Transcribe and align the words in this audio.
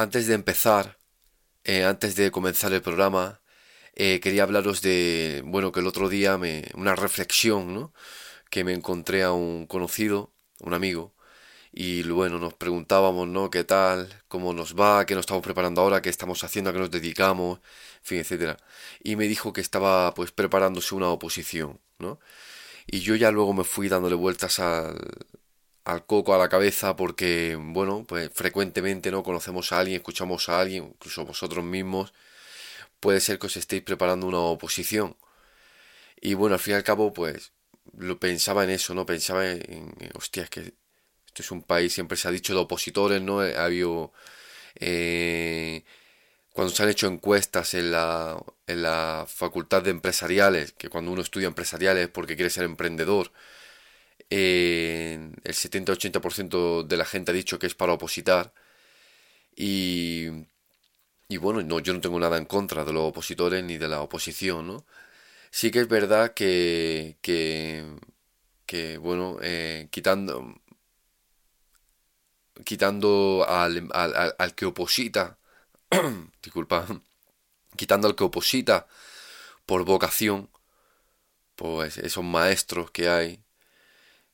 antes 0.00 0.26
de 0.26 0.34
empezar, 0.34 0.98
eh, 1.64 1.84
antes 1.84 2.16
de 2.16 2.30
comenzar 2.30 2.72
el 2.72 2.82
programa, 2.82 3.40
eh, 3.94 4.20
quería 4.20 4.44
hablaros 4.44 4.82
de, 4.82 5.42
bueno, 5.44 5.72
que 5.72 5.80
el 5.80 5.86
otro 5.86 6.08
día 6.08 6.38
me, 6.38 6.64
una 6.74 6.96
reflexión, 6.96 7.74
¿no? 7.74 7.92
Que 8.50 8.64
me 8.64 8.72
encontré 8.74 9.22
a 9.24 9.32
un 9.32 9.66
conocido, 9.66 10.32
un 10.60 10.74
amigo, 10.74 11.14
y 11.72 12.02
bueno, 12.04 12.38
nos 12.38 12.54
preguntábamos, 12.54 13.28
¿no? 13.28 13.50
¿Qué 13.50 13.64
tal? 13.64 14.08
¿Cómo 14.28 14.52
nos 14.54 14.74
va? 14.74 15.06
¿Qué 15.06 15.14
nos 15.14 15.22
estamos 15.24 15.44
preparando 15.44 15.82
ahora? 15.82 16.02
¿Qué 16.02 16.10
estamos 16.10 16.44
haciendo? 16.44 16.70
¿A 16.70 16.72
qué 16.74 16.80
nos 16.80 16.90
dedicamos? 16.90 17.60
En 17.60 18.04
fin, 18.04 18.18
etcétera. 18.20 18.56
Y 19.02 19.16
me 19.16 19.28
dijo 19.28 19.52
que 19.52 19.60
estaba, 19.60 20.14
pues, 20.14 20.32
preparándose 20.32 20.94
una 20.94 21.08
oposición, 21.10 21.80
¿no? 21.98 22.20
Y 22.86 23.00
yo 23.00 23.16
ya 23.16 23.30
luego 23.32 23.54
me 23.54 23.64
fui 23.64 23.88
dándole 23.88 24.16
vueltas 24.16 24.58
al, 24.60 24.98
al 25.84 26.06
coco 26.06 26.34
a 26.34 26.38
la 26.38 26.48
cabeza 26.48 26.96
porque, 26.96 27.56
bueno, 27.58 28.04
pues 28.06 28.30
frecuentemente 28.34 29.10
no 29.10 29.22
conocemos 29.22 29.72
a 29.72 29.80
alguien, 29.80 29.98
escuchamos 29.98 30.48
a 30.48 30.60
alguien, 30.60 30.84
incluso 30.94 31.24
vosotros 31.24 31.64
mismos, 31.64 32.12
puede 33.00 33.20
ser 33.20 33.38
que 33.38 33.46
os 33.48 33.56
estéis 33.56 33.82
preparando 33.82 34.26
una 34.26 34.38
oposición. 34.40 35.16
Y 36.20 36.34
bueno, 36.34 36.54
al 36.54 36.60
fin 36.60 36.74
y 36.74 36.76
al 36.76 36.84
cabo, 36.84 37.12
pues 37.12 37.52
lo 37.96 38.18
pensaba 38.20 38.64
en 38.64 38.70
eso, 38.70 38.94
¿no? 38.94 39.06
Pensaba 39.06 39.48
en, 39.50 39.94
hostia, 40.14 40.44
es 40.44 40.50
que 40.50 40.60
esto 41.26 41.42
es 41.42 41.50
un 41.50 41.62
país, 41.62 41.92
siempre 41.92 42.16
se 42.16 42.28
ha 42.28 42.30
dicho 42.30 42.54
de 42.54 42.60
opositores, 42.60 43.22
¿no? 43.22 43.40
Ha 43.40 43.64
habido... 43.64 44.12
Eh, 44.76 45.84
cuando 46.52 46.74
se 46.74 46.82
han 46.82 46.88
hecho 46.90 47.06
encuestas 47.06 47.74
en 47.74 47.92
la, 47.92 48.42
en 48.66 48.82
la 48.82 49.26
facultad 49.28 49.82
de 49.82 49.90
empresariales, 49.90 50.72
que 50.72 50.88
cuando 50.88 51.12
uno 51.12 51.22
estudia 51.22 51.48
empresariales 51.48 52.04
es 52.04 52.10
porque 52.10 52.36
quiere 52.36 52.50
ser 52.50 52.64
emprendedor, 52.64 53.32
el 54.30 55.34
70-80% 55.44 56.84
de 56.84 56.96
la 56.96 57.04
gente 57.04 57.32
ha 57.32 57.34
dicho 57.34 57.58
que 57.58 57.66
es 57.66 57.74
para 57.74 57.92
opositar. 57.94 58.54
Y, 59.56 60.28
y 61.28 61.36
bueno, 61.38 61.62
no, 61.62 61.80
yo 61.80 61.92
no 61.94 62.00
tengo 62.00 62.18
nada 62.20 62.38
en 62.38 62.46
contra 62.46 62.84
de 62.84 62.92
los 62.92 63.04
opositores 63.04 63.64
ni 63.64 63.78
de 63.78 63.88
la 63.88 64.00
oposición, 64.02 64.66
¿no? 64.66 64.86
Sí 65.50 65.70
que 65.70 65.80
es 65.80 65.88
verdad 65.88 66.34
que, 66.34 67.18
que, 67.22 68.98
bueno, 68.98 69.38
eh, 69.42 69.88
quitando, 69.90 70.54
quitando 72.64 73.44
al, 73.48 73.88
al, 73.92 74.34
al 74.38 74.54
que 74.54 74.66
oposita, 74.66 75.38
disculpa, 76.42 76.86
quitando 77.76 78.08
al 78.08 78.16
que 78.16 78.24
oposita 78.24 78.86
por 79.66 79.84
vocación, 79.84 80.50
pues 81.56 81.98
esos 81.98 82.24
maestros 82.24 82.90
que 82.90 83.08
hay, 83.08 83.44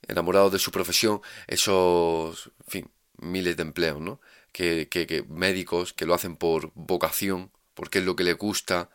enamorados 0.08 0.52
de 0.52 0.58
su 0.58 0.70
profesión, 0.70 1.20
esos, 1.46 2.50
fin, 2.66 2.90
miles 3.18 3.56
de 3.56 3.62
empleos, 3.62 4.00
¿no? 4.00 4.20
Que, 4.52 4.88
que, 4.88 5.24
médicos 5.28 5.92
que 5.92 6.06
lo 6.06 6.14
hacen 6.14 6.36
por 6.36 6.72
vocación, 6.74 7.50
porque 7.74 7.98
es 7.98 8.04
lo 8.04 8.16
que 8.16 8.24
les 8.24 8.36
gusta. 8.36 8.90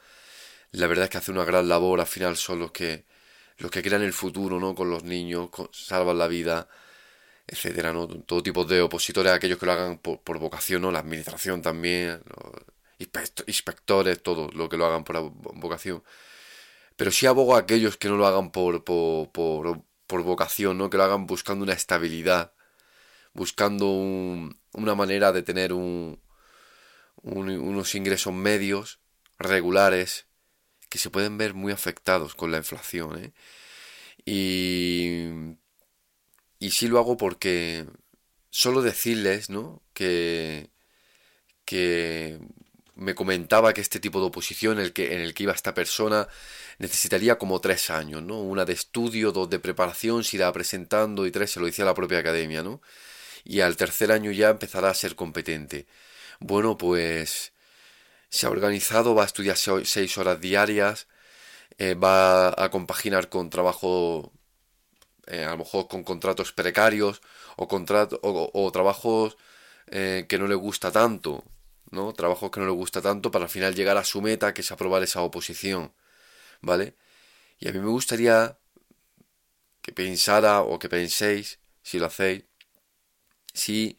La 0.71 0.87
verdad 0.87 1.05
es 1.05 1.11
que 1.11 1.17
hacen 1.17 1.35
una 1.35 1.45
gran 1.45 1.67
labor, 1.69 1.99
al 1.99 2.07
final 2.07 2.37
son 2.37 2.59
los 2.59 2.71
que, 2.71 3.05
los 3.57 3.71
que 3.71 3.81
crean 3.83 4.01
el 4.03 4.13
futuro, 4.13 4.59
¿no? 4.59 4.75
Con 4.75 4.89
los 4.89 5.03
niños, 5.03 5.49
salvan 5.71 6.17
la 6.17 6.27
vida, 6.27 6.67
etcétera, 7.47 7.93
¿no? 7.93 8.07
Todo 8.07 8.43
tipo 8.43 8.65
de 8.65 8.81
opositores, 8.81 9.33
aquellos 9.33 9.59
que 9.59 9.65
lo 9.65 9.73
hagan 9.73 9.97
por, 9.99 10.21
por 10.21 10.39
vocación, 10.39 10.81
¿no? 10.83 10.91
La 10.91 10.99
administración 10.99 11.61
también, 11.61 12.21
los 12.25 13.47
inspectores, 13.47 14.21
todo 14.23 14.49
lo 14.53 14.69
que 14.69 14.77
lo 14.77 14.85
hagan 14.85 15.03
por 15.03 15.31
vocación. 15.31 16.03
Pero 16.95 17.11
sí 17.11 17.25
abogo 17.25 17.55
a 17.55 17.59
aquellos 17.59 17.97
que 17.97 18.09
no 18.09 18.17
lo 18.17 18.27
hagan 18.27 18.51
por, 18.51 18.83
por 18.83 19.83
por 20.11 20.23
vocación, 20.23 20.77
¿no? 20.77 20.89
Que 20.89 20.97
lo 20.97 21.05
hagan 21.05 21.25
buscando 21.25 21.63
una 21.63 21.71
estabilidad, 21.73 22.53
buscando 23.33 23.87
una 23.87 24.95
manera 24.95 25.31
de 25.31 25.41
tener 25.41 25.71
un, 25.71 26.19
unos 27.23 27.95
ingresos 27.95 28.33
medios, 28.33 28.99
regulares, 29.39 30.27
que 30.89 30.97
se 30.97 31.09
pueden 31.09 31.37
ver 31.37 31.53
muy 31.53 31.71
afectados 31.71 32.35
con 32.35 32.51
la 32.51 32.57
inflación, 32.57 33.23
¿eh? 33.23 33.33
Y, 34.25 35.55
y 36.59 36.71
sí 36.71 36.89
lo 36.89 36.99
hago 36.99 37.15
porque 37.15 37.87
solo 38.49 38.81
decirles, 38.81 39.49
¿no? 39.49 39.81
Que, 39.93 40.71
que 41.63 42.41
me 43.01 43.15
comentaba 43.15 43.73
que 43.73 43.81
este 43.81 43.99
tipo 43.99 44.19
de 44.19 44.27
oposición 44.27 44.79
el 44.79 44.93
que, 44.93 45.15
en 45.15 45.21
el 45.21 45.33
que 45.33 45.43
iba 45.43 45.53
esta 45.53 45.73
persona 45.73 46.27
necesitaría 46.77 47.37
como 47.37 47.59
tres 47.59 47.89
años, 47.89 48.23
¿no? 48.23 48.41
Una 48.41 48.65
de 48.65 48.73
estudio, 48.73 49.31
dos 49.31 49.49
de 49.49 49.59
preparación, 49.59 50.23
se 50.23 50.37
irá 50.37 50.51
presentando 50.53 51.25
y 51.25 51.31
tres 51.31 51.51
se 51.51 51.59
lo 51.59 51.65
decía 51.65 51.85
la 51.85 51.95
propia 51.95 52.19
academia, 52.19 52.63
¿no? 52.63 52.81
Y 53.43 53.61
al 53.61 53.77
tercer 53.77 54.11
año 54.11 54.31
ya 54.31 54.49
empezará 54.49 54.89
a 54.89 54.93
ser 54.93 55.15
competente. 55.15 55.87
Bueno, 56.39 56.77
pues 56.77 57.53
se 58.29 58.47
ha 58.47 58.49
organizado, 58.49 59.15
va 59.15 59.23
a 59.23 59.25
estudiar 59.27 59.57
seis 59.57 60.17
horas 60.17 60.39
diarias, 60.41 61.07
eh, 61.77 61.95
va 61.95 62.49
a 62.49 62.69
compaginar 62.71 63.29
con 63.29 63.49
trabajo, 63.49 64.31
eh, 65.27 65.45
a 65.45 65.51
lo 65.51 65.59
mejor 65.59 65.87
con 65.87 66.03
contratos 66.03 66.51
precarios 66.53 67.21
o, 67.57 67.67
contrato, 67.67 68.19
o, 68.23 68.71
trabajos 68.71 69.37
eh, 69.87 70.25
que 70.29 70.37
no 70.39 70.47
le 70.47 70.55
gusta 70.55 70.91
tanto, 70.91 71.43
¿no? 71.91 72.13
Trabajos 72.13 72.51
que 72.51 72.59
no 72.59 72.65
le 72.65 72.71
gusta 72.71 73.01
tanto 73.01 73.31
para 73.31 73.45
al 73.45 73.51
final 73.51 73.75
llegar 73.75 73.97
a 73.97 74.03
su 74.03 74.21
meta, 74.21 74.53
que 74.53 74.61
es 74.61 74.71
aprobar 74.71 75.03
esa 75.03 75.21
oposición. 75.21 75.93
¿vale? 76.61 76.95
Y 77.59 77.67
a 77.67 77.73
mí 77.73 77.79
me 77.79 77.89
gustaría 77.89 78.57
que 79.81 79.91
pensara 79.91 80.61
o 80.61 80.79
que 80.79 80.89
penséis, 80.89 81.59
si 81.83 81.99
lo 81.99 82.05
hacéis, 82.05 82.43
si 83.53 83.97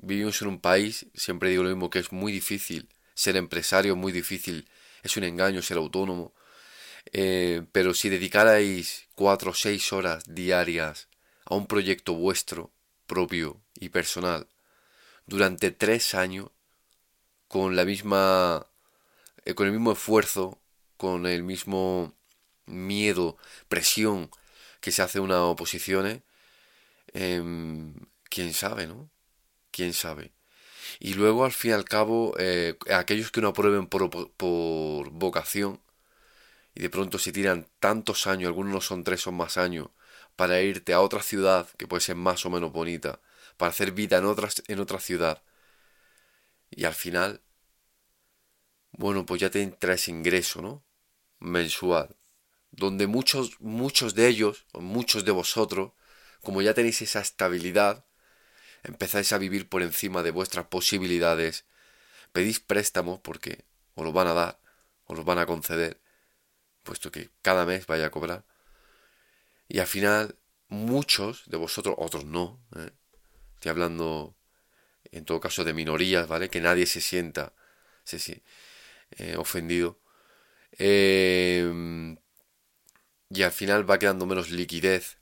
vivimos 0.00 0.40
en 0.42 0.48
un 0.48 0.60
país, 0.60 1.06
siempre 1.14 1.50
digo 1.50 1.62
lo 1.62 1.68
mismo, 1.68 1.90
que 1.90 1.98
es 1.98 2.12
muy 2.12 2.32
difícil 2.32 2.88
ser 3.14 3.36
empresario, 3.36 3.94
muy 3.96 4.12
difícil, 4.12 4.68
es 5.02 5.16
un 5.16 5.24
engaño 5.24 5.62
ser 5.62 5.76
autónomo, 5.76 6.34
eh, 7.12 7.62
pero 7.72 7.94
si 7.94 8.08
dedicarais 8.08 9.08
cuatro 9.14 9.50
o 9.50 9.54
seis 9.54 9.92
horas 9.92 10.24
diarias 10.26 11.08
a 11.44 11.54
un 11.54 11.66
proyecto 11.66 12.14
vuestro, 12.14 12.72
propio 13.06 13.60
y 13.74 13.90
personal, 13.90 14.48
durante 15.26 15.70
tres 15.70 16.14
años, 16.14 16.50
con 17.52 17.76
la 17.76 17.84
misma, 17.84 18.66
eh, 19.44 19.54
con 19.54 19.66
el 19.66 19.72
mismo 19.74 19.92
esfuerzo, 19.92 20.58
con 20.96 21.26
el 21.26 21.42
mismo 21.42 22.14
miedo, 22.66 23.36
presión 23.68 24.30
que 24.80 24.90
se 24.90 25.02
hace 25.02 25.20
una 25.20 25.44
oposición, 25.44 26.24
eh, 27.12 27.42
quién 28.30 28.54
sabe, 28.54 28.86
¿no? 28.86 29.10
Quién 29.70 29.92
sabe. 29.92 30.32
Y 31.00 31.14
luego, 31.14 31.44
al 31.44 31.52
fin 31.52 31.72
y 31.72 31.74
al 31.74 31.84
cabo, 31.84 32.34
eh, 32.38 32.76
aquellos 32.94 33.30
que 33.30 33.42
no 33.42 33.48
aprueben 33.48 33.86
por, 33.86 34.10
por, 34.10 35.10
vocación 35.10 35.80
y 36.74 36.80
de 36.82 36.90
pronto 36.90 37.18
se 37.18 37.32
tiran 37.32 37.68
tantos 37.80 38.26
años, 38.26 38.48
algunos 38.48 38.72
no 38.72 38.80
son 38.80 39.04
tres 39.04 39.26
o 39.26 39.32
más 39.32 39.58
años, 39.58 39.88
para 40.36 40.62
irte 40.62 40.94
a 40.94 41.00
otra 41.02 41.22
ciudad 41.22 41.68
que 41.78 41.86
puede 41.86 42.00
ser 42.00 42.16
más 42.16 42.46
o 42.46 42.50
menos 42.50 42.72
bonita, 42.72 43.20
para 43.58 43.70
hacer 43.70 43.92
vida 43.92 44.18
en, 44.18 44.24
otras, 44.26 44.62
en 44.68 44.80
otra 44.80 45.00
ciudad. 45.00 45.42
Y 46.74 46.84
al 46.84 46.94
final, 46.94 47.42
bueno, 48.92 49.26
pues 49.26 49.40
ya 49.40 49.50
te 49.50 49.62
entra 49.62 49.94
ese 49.94 50.10
ingreso, 50.10 50.62
¿no? 50.62 50.84
mensual, 51.38 52.16
donde 52.70 53.06
muchos, 53.06 53.60
muchos 53.60 54.14
de 54.14 54.28
ellos, 54.28 54.66
o 54.72 54.80
muchos 54.80 55.24
de 55.24 55.32
vosotros, 55.32 55.92
como 56.40 56.62
ya 56.62 56.74
tenéis 56.74 57.02
esa 57.02 57.20
estabilidad, 57.20 58.06
empezáis 58.82 59.32
a 59.32 59.38
vivir 59.38 59.68
por 59.68 59.82
encima 59.82 60.22
de 60.22 60.30
vuestras 60.30 60.66
posibilidades, 60.66 61.66
pedís 62.32 62.60
préstamos 62.60 63.20
porque 63.20 63.64
os 63.94 64.04
los 64.04 64.14
van 64.14 64.28
a 64.28 64.32
dar, 64.32 64.60
os 65.04 65.16
los 65.16 65.26
van 65.26 65.38
a 65.38 65.46
conceder, 65.46 66.00
puesto 66.82 67.10
que 67.12 67.30
cada 67.42 67.66
mes 67.66 67.86
vaya 67.86 68.06
a 68.06 68.10
cobrar. 68.10 68.44
Y 69.68 69.80
al 69.80 69.86
final, 69.86 70.38
muchos 70.68 71.44
de 71.46 71.56
vosotros, 71.56 71.96
otros 71.98 72.24
no, 72.24 72.64
¿eh? 72.76 72.90
estoy 73.54 73.70
hablando 73.70 74.34
en 75.12 75.24
todo 75.24 75.40
caso 75.40 75.64
de 75.64 75.74
minorías, 75.74 76.26
¿vale? 76.26 76.48
Que 76.50 76.60
nadie 76.60 76.86
se 76.86 77.00
sienta 77.00 77.52
se, 78.04 78.42
eh, 79.18 79.36
ofendido. 79.36 79.98
Em, 80.78 82.16
y 83.30 83.42
al 83.42 83.52
final 83.52 83.88
va 83.88 83.98
quedando 83.98 84.26
menos 84.26 84.50
liquidez. 84.50 85.18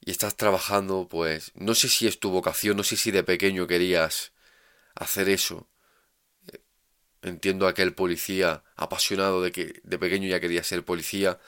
Y 0.00 0.10
estás 0.10 0.36
trabajando, 0.36 1.08
pues, 1.08 1.52
no 1.54 1.74
sé 1.74 1.88
si 1.88 2.06
es 2.06 2.18
tu 2.20 2.30
vocación, 2.30 2.76
no 2.76 2.84
sé 2.84 2.96
si 2.96 3.10
de 3.10 3.22
pequeño 3.22 3.66
querías 3.66 4.32
hacer 4.94 5.28
eso. 5.28 5.68
Entiendo 7.22 7.66
a 7.66 7.70
aquel 7.70 7.94
policía 7.94 8.64
apasionado 8.76 9.42
de 9.42 9.52
que 9.52 9.80
de 9.84 9.98
pequeño 9.98 10.26
ya 10.28 10.40
quería 10.40 10.64
ser 10.64 10.84
policía, 10.84 11.38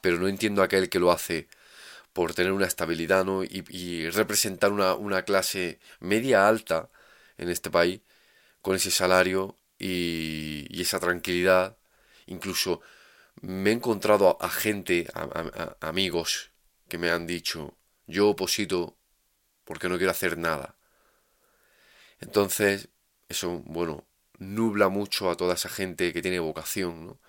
pero 0.00 0.18
no 0.18 0.28
entiendo 0.28 0.62
a 0.62 0.66
aquel 0.66 0.88
que 0.88 1.00
lo 1.00 1.10
hace 1.10 1.48
por 2.16 2.32
tener 2.32 2.52
una 2.52 2.64
estabilidad 2.64 3.26
¿no? 3.26 3.44
y, 3.44 4.08
representar 4.08 4.72
una, 4.72 5.22
clase 5.26 5.78
media 6.00 6.48
alta 6.48 6.88
en 7.36 7.50
este 7.50 7.68
país 7.70 8.00
con 8.62 8.74
ese 8.74 8.90
salario 8.90 9.54
y, 9.78 10.80
esa 10.80 10.98
tranquilidad. 10.98 11.76
Incluso 12.24 12.80
me 13.42 13.68
he 13.68 13.74
encontrado 13.74 14.38
a, 14.40 14.48
gente, 14.48 15.06
a, 15.12 15.76
amigos, 15.82 16.52
que 16.88 16.96
me 16.96 17.10
han 17.10 17.26
dicho, 17.26 17.76
yo 18.06 18.30
oposito 18.30 18.96
porque 19.64 19.90
no 19.90 19.98
quiero 19.98 20.12
hacer 20.12 20.38
nada. 20.38 20.74
Entonces, 22.20 22.88
eso, 23.28 23.62
bueno, 23.66 24.06
nubla 24.38 24.88
mucho 24.88 25.30
a 25.30 25.36
toda 25.36 25.52
esa 25.52 25.68
gente 25.68 26.14
que 26.14 26.22
tiene 26.22 26.38
vocación, 26.38 27.08
¿no? 27.08 27.20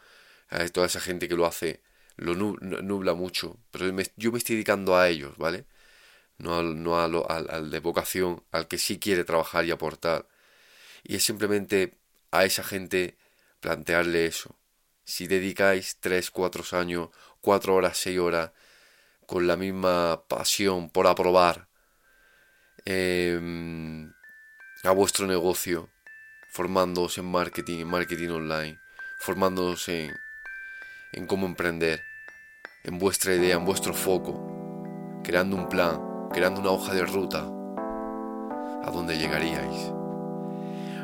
A 0.48 0.66
toda 0.70 0.88
esa 0.88 1.02
gente 1.02 1.28
que 1.28 1.36
lo 1.36 1.46
hace, 1.46 1.82
lo 2.18 2.36
nubla 2.36 3.14
mucho. 3.14 3.58
Pero 3.72 3.88
yo 4.16 4.32
me 4.32 4.38
estoy 4.40 4.56
dedicando 4.56 4.98
a 4.98 5.10
ellos, 5.10 5.38
¿vale? 5.38 5.66
No, 6.38 6.58
al, 6.60 6.84
no 6.84 7.00
al, 7.00 7.50
al 7.50 7.72
de 7.72 7.80
vocación, 7.80 8.44
al 8.52 8.68
que 8.68 8.78
sí 8.78 9.00
quiere 9.00 9.24
trabajar 9.24 9.66
y 9.66 9.72
aportar. 9.72 10.28
Y 11.04 11.16
es 11.16 11.24
simplemente 11.24 11.98
a 12.32 12.46
esa 12.46 12.64
gente 12.64 13.18
plantearle 13.60 14.26
eso. 14.26 14.56
Si 15.06 15.28
dedicáis 15.28 15.98
3, 16.00 16.32
4 16.32 16.64
años, 16.80 17.10
4 17.42 17.76
horas, 17.76 17.98
6 17.98 18.20
horas, 18.20 18.52
con 19.26 19.48
la 19.48 19.58
misma 19.58 20.24
pasión 20.28 20.90
por 20.90 21.08
aprobar 21.08 21.68
em, 22.86 24.12
a 24.84 24.92
vuestro 24.92 25.28
negocio, 25.28 25.90
formándoos 26.50 27.18
en 27.18 27.26
marketing, 27.26 27.80
en 27.80 27.88
marketing 27.88 28.30
online, 28.30 28.80
formándoos 29.20 29.90
en, 29.90 30.16
en 31.14 31.28
cómo 31.28 31.46
emprender, 31.46 32.04
en 32.88 33.00
vuestra 33.00 33.36
idea, 33.36 33.58
en 33.58 33.66
vuestro 33.66 33.94
foco, 33.94 34.34
creando 35.22 35.58
un 35.58 35.68
plan, 35.68 36.00
creando 36.32 36.62
una 36.62 36.72
hoja 36.72 36.94
de 36.94 37.06
ruta, 37.06 37.40
a 37.40 38.92
dónde 38.92 39.18
llegaríais. 39.18 39.92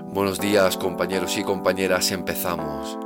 Buenos 0.06 0.40
días 0.40 0.78
compañeros 0.78 1.38
y 1.38 1.44
compañeras, 1.44 2.10
empezamos. 2.12 2.98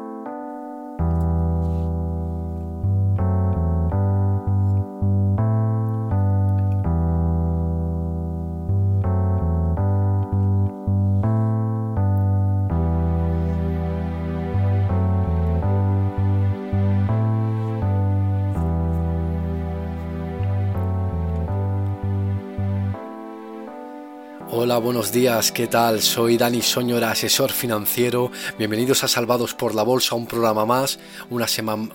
Hola, 24.68 24.80
buenos 24.80 25.14
días, 25.14 25.54
¿qué 25.54 25.68
tal? 25.68 26.02
Soy 26.02 26.36
Dani 26.36 26.62
Soñora, 26.62 27.12
asesor 27.12 27.54
financiero. 27.54 28.32
Bienvenidos 28.58 29.02
a 29.06 29.08
Salvados 29.08 29.54
por 29.54 29.74
la 29.74 29.82
Bolsa, 29.82 30.16
un 30.16 30.28
programa 30.28 30.66
más, 30.66 31.00
una, 31.30 31.46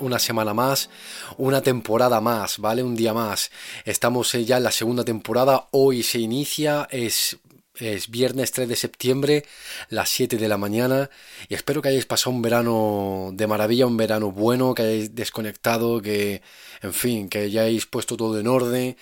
una 0.00 0.19
semana 0.19 0.54
más, 0.54 0.88
una 1.36 1.60
temporada 1.60 2.19
más, 2.22 2.56
¿vale? 2.56 2.82
Un 2.82 2.96
día 2.96 3.12
más. 3.12 3.50
Estamos 3.84 4.32
ya 4.32 4.56
en 4.56 4.62
la 4.62 4.70
segunda 4.70 5.04
temporada, 5.04 5.69
hoy 5.72 6.02
se 6.02 6.19
inicia, 6.19 6.88
es 6.90 7.36
es 7.82 8.11
viernes 8.11 8.52
3 8.52 8.69
de 8.69 8.76
septiembre, 8.76 9.44
las 9.88 10.08
7 10.11 10.37
de 10.37 10.49
la 10.49 10.56
mañana, 10.56 11.11
y 11.49 11.55
espero 11.55 11.82
que 11.82 11.88
hayáis 11.88 12.06
pasado 12.06 12.34
un 12.34 12.43
verano 12.43 13.31
de 13.32 13.46
maravilla, 13.46 13.87
un 13.87 13.96
verano 13.96 14.31
bueno, 14.31 14.75
que 14.75 14.82
hayáis 14.82 15.14
desconectado, 15.14 16.00
que, 16.00 16.43
en 16.81 16.93
fin, 16.93 17.29
que 17.29 17.40
hayáis 17.40 17.87
puesto 17.87 18.17
todo 18.17 18.38
en 18.38 18.46
orden, 18.46 18.96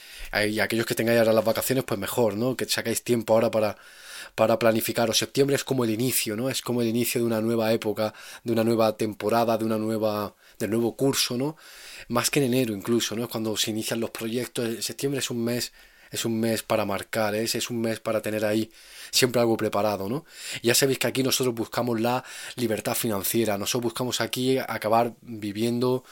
y 0.49 0.61
aquellos 0.61 0.87
que 0.87 0.95
tengáis 0.95 1.19
ahora 1.19 1.33
las 1.33 1.45
vacaciones, 1.45 1.85
pues 1.85 2.01
mejor, 2.01 2.37
¿no? 2.37 2.57
Que 2.57 2.65
sacáis 2.67 3.05
tiempo 3.05 3.35
ahora 3.35 3.51
para, 3.51 3.77
para 4.35 4.59
planificaros. 4.59 5.19
Septiembre 5.19 5.57
es 5.57 5.65
como 5.65 5.85
el 5.85 5.91
inicio, 5.91 6.37
¿no? 6.37 6.51
Es 6.51 6.63
como 6.63 6.83
el 6.83 6.89
inicio 6.89 7.21
de 7.21 7.27
una 7.27 7.41
nueva 7.41 7.73
época, 7.73 8.15
de 8.45 8.53
una 8.53 8.65
nueva 8.65 8.97
temporada, 8.97 9.59
de 9.59 9.65
una 9.65 9.79
nueva, 9.79 10.35
del 10.59 10.71
nuevo 10.71 10.97
curso, 10.97 11.37
¿no? 11.37 11.57
Más 12.09 12.31
que 12.31 12.41
en 12.41 12.47
enero 12.47 12.75
incluso, 12.75 13.15
¿no? 13.17 13.25
Es 13.25 13.29
cuando 13.29 13.57
se 13.57 13.71
inician 13.71 14.01
los 14.01 14.11
proyectos. 14.11 14.85
Septiembre 14.85 15.21
es 15.21 15.31
un 15.31 15.45
mes 15.45 15.73
es 16.11 16.25
un 16.25 16.41
mes 16.41 16.63
para 16.63 16.85
marcar, 16.85 17.35
¿eh? 17.35 17.45
es 17.45 17.71
un 17.71 17.81
mes 17.81 18.01
para 18.01 18.21
tener 18.21 18.45
ahí 18.45 18.71
siempre 19.11 19.41
algo 19.41 19.57
preparado, 19.57 20.09
¿no? 20.09 20.25
Ya 20.63 20.75
sabéis 20.75 20.99
que 20.99 21.07
aquí 21.07 21.23
nosotros 21.23 21.55
buscamos 21.55 22.01
la 22.01 22.25
libertad 22.57 22.95
financiera, 22.95 23.59
nosotros 23.59 23.85
buscamos 23.85 24.21
aquí 24.21 24.59
acabar 24.59 25.15
viviendo 25.23 26.05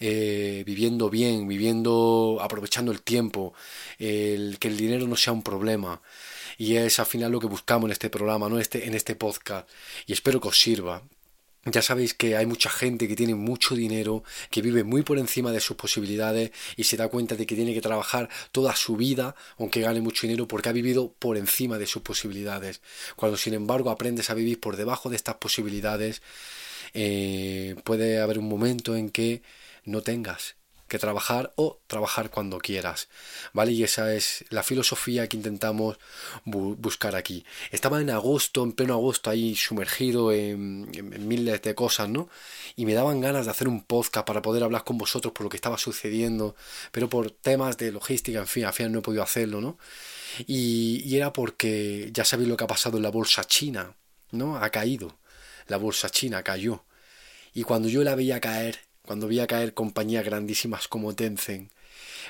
eh, 0.00 0.64
viviendo 0.66 1.08
bien, 1.10 1.46
viviendo, 1.46 2.38
aprovechando 2.40 2.92
el 2.92 3.02
tiempo, 3.02 3.54
el, 3.98 4.58
que 4.58 4.68
el 4.68 4.76
dinero 4.76 5.06
no 5.06 5.16
sea 5.16 5.32
un 5.32 5.42
problema. 5.42 6.02
Y 6.58 6.76
es 6.76 6.98
al 6.98 7.06
final 7.06 7.32
lo 7.32 7.40
que 7.40 7.46
buscamos 7.46 7.86
en 7.86 7.92
este 7.92 8.10
programa, 8.10 8.48
¿no? 8.48 8.58
este, 8.58 8.86
en 8.86 8.94
este 8.94 9.14
podcast. 9.14 9.68
Y 10.06 10.12
espero 10.12 10.40
que 10.40 10.48
os 10.48 10.58
sirva. 10.60 11.02
Ya 11.66 11.80
sabéis 11.80 12.12
que 12.14 12.36
hay 12.36 12.46
mucha 12.46 12.68
gente 12.68 13.08
que 13.08 13.16
tiene 13.16 13.34
mucho 13.34 13.74
dinero, 13.74 14.22
que 14.50 14.60
vive 14.60 14.84
muy 14.84 15.02
por 15.02 15.18
encima 15.18 15.50
de 15.50 15.60
sus 15.60 15.76
posibilidades 15.76 16.50
y 16.76 16.84
se 16.84 16.96
da 16.96 17.08
cuenta 17.08 17.36
de 17.36 17.46
que 17.46 17.54
tiene 17.54 17.72
que 17.72 17.80
trabajar 17.80 18.28
toda 18.52 18.76
su 18.76 18.96
vida, 18.96 19.34
aunque 19.58 19.80
gane 19.80 20.00
mucho 20.00 20.26
dinero, 20.26 20.46
porque 20.46 20.68
ha 20.68 20.72
vivido 20.72 21.14
por 21.18 21.36
encima 21.38 21.78
de 21.78 21.86
sus 21.86 22.02
posibilidades. 22.02 22.82
Cuando 23.16 23.36
sin 23.38 23.54
embargo 23.54 23.90
aprendes 23.90 24.30
a 24.30 24.34
vivir 24.34 24.60
por 24.60 24.76
debajo 24.76 25.08
de 25.08 25.16
estas 25.16 25.36
posibilidades, 25.36 26.22
eh, 26.92 27.76
puede 27.84 28.20
haber 28.20 28.38
un 28.38 28.48
momento 28.48 28.94
en 28.94 29.10
que 29.10 29.42
no 29.84 30.02
tengas 30.02 30.56
que 30.88 30.98
trabajar 30.98 31.52
o 31.56 31.80
trabajar 31.86 32.30
cuando 32.30 32.58
quieras, 32.58 33.08
¿vale? 33.52 33.72
Y 33.72 33.82
esa 33.82 34.14
es 34.14 34.44
la 34.50 34.62
filosofía 34.62 35.28
que 35.28 35.36
intentamos 35.36 35.98
buscar 36.44 37.16
aquí. 37.16 37.44
Estaba 37.70 38.00
en 38.00 38.10
agosto, 38.10 38.62
en 38.62 38.72
pleno 38.72 38.94
agosto, 38.94 39.30
ahí 39.30 39.56
sumergido 39.56 40.32
en, 40.32 40.90
miles 41.26 41.62
de 41.62 41.74
cosas, 41.74 42.08
¿no? 42.08 42.28
Y 42.76 42.86
me 42.86 42.94
daban 42.94 43.20
ganas 43.20 43.46
de 43.46 43.50
hacer 43.50 43.68
un 43.68 43.82
podcast 43.82 44.26
para 44.26 44.42
poder 44.42 44.62
hablar 44.62 44.84
con 44.84 44.98
vosotros 44.98 45.32
por 45.32 45.44
lo 45.44 45.50
que 45.50 45.56
estaba 45.56 45.78
sucediendo, 45.78 46.54
pero 46.92 47.08
por 47.08 47.30
temas 47.30 47.78
de 47.78 47.92
logística, 47.92 48.38
en 48.38 48.46
fin, 48.46 48.64
al 48.64 48.72
final 48.72 48.92
no 48.92 48.98
he 48.98 49.02
podido 49.02 49.22
hacerlo, 49.22 49.60
¿no? 49.60 49.78
Y, 50.46 51.02
y 51.04 51.16
era 51.16 51.32
porque 51.32 52.10
ya 52.12 52.24
sabéis 52.24 52.48
lo 52.48 52.56
que 52.56 52.64
ha 52.64 52.66
pasado 52.68 52.96
en 52.98 53.04
la 53.04 53.10
bolsa 53.10 53.44
china, 53.44 53.94
¿no? 54.32 54.56
Ha 54.56 54.70
caído. 54.70 55.18
La 55.66 55.78
bolsa 55.78 56.10
china 56.10 56.42
cayó. 56.42 56.84
Y 57.54 57.62
cuando 57.62 57.88
yo 57.88 58.02
la 58.04 58.16
veía 58.16 58.40
caer, 58.40 58.80
cuando 59.06 59.28
vi 59.28 59.40
a 59.40 59.46
caer 59.46 59.74
compañías 59.74 60.24
grandísimas 60.24 60.88
como 60.88 61.14
Tencent, 61.14 61.70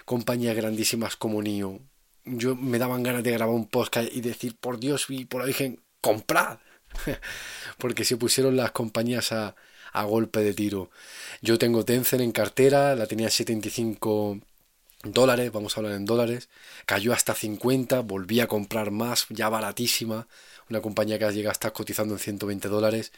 compañías 0.05 0.57
grandísimas 0.57 1.17
como 1.17 1.43
NIO, 1.43 1.81
yo 2.25 2.57
me 2.57 2.79
daban 2.79 3.03
ganas 3.03 3.23
de 3.23 3.33
grabar 3.33 3.55
un 3.55 3.67
podcast 3.67 4.09
y 4.13 4.21
decir, 4.21 4.57
por 4.57 4.79
Dios 4.81 5.07
y 5.09 5.25
por 5.25 5.41
la 5.41 5.47
Virgen, 5.47 5.81
comprad. 6.01 6.59
Porque 7.79 8.05
se 8.05 8.17
pusieron 8.17 8.57
las 8.57 8.71
compañías 8.71 9.33
a, 9.33 9.57
a 9.93 10.05
golpe 10.05 10.41
de 10.41 10.55
tiro. 10.55 10.91
Yo 11.43 11.59
tengo 11.59 11.85
Tencent 11.85 12.23
en 12.23 12.33
cartera, 12.33 12.95
la 12.95 13.07
tenía 13.07 13.29
a 13.29 13.31
75 13.31 14.41
dólares, 15.05 15.53
vamos 15.53 15.77
a 15.77 15.81
hablar 15.81 15.95
en 15.95 16.05
dólares, 16.05 16.49
cayó 16.87 17.13
hasta 17.13 17.35
50, 17.35 18.01
volví 18.01 18.41
a 18.41 18.47
comprar 18.47 18.91
más, 18.91 19.27
ya 19.29 19.49
baratísima, 19.49 20.27
una 20.71 20.81
compañía 20.81 21.19
que 21.19 21.31
llega 21.33 21.51
a 21.51 21.53
estar 21.53 21.73
cotizando 21.73 22.15
en 22.15 22.21
120 22.21 22.69
dólares. 22.69 23.13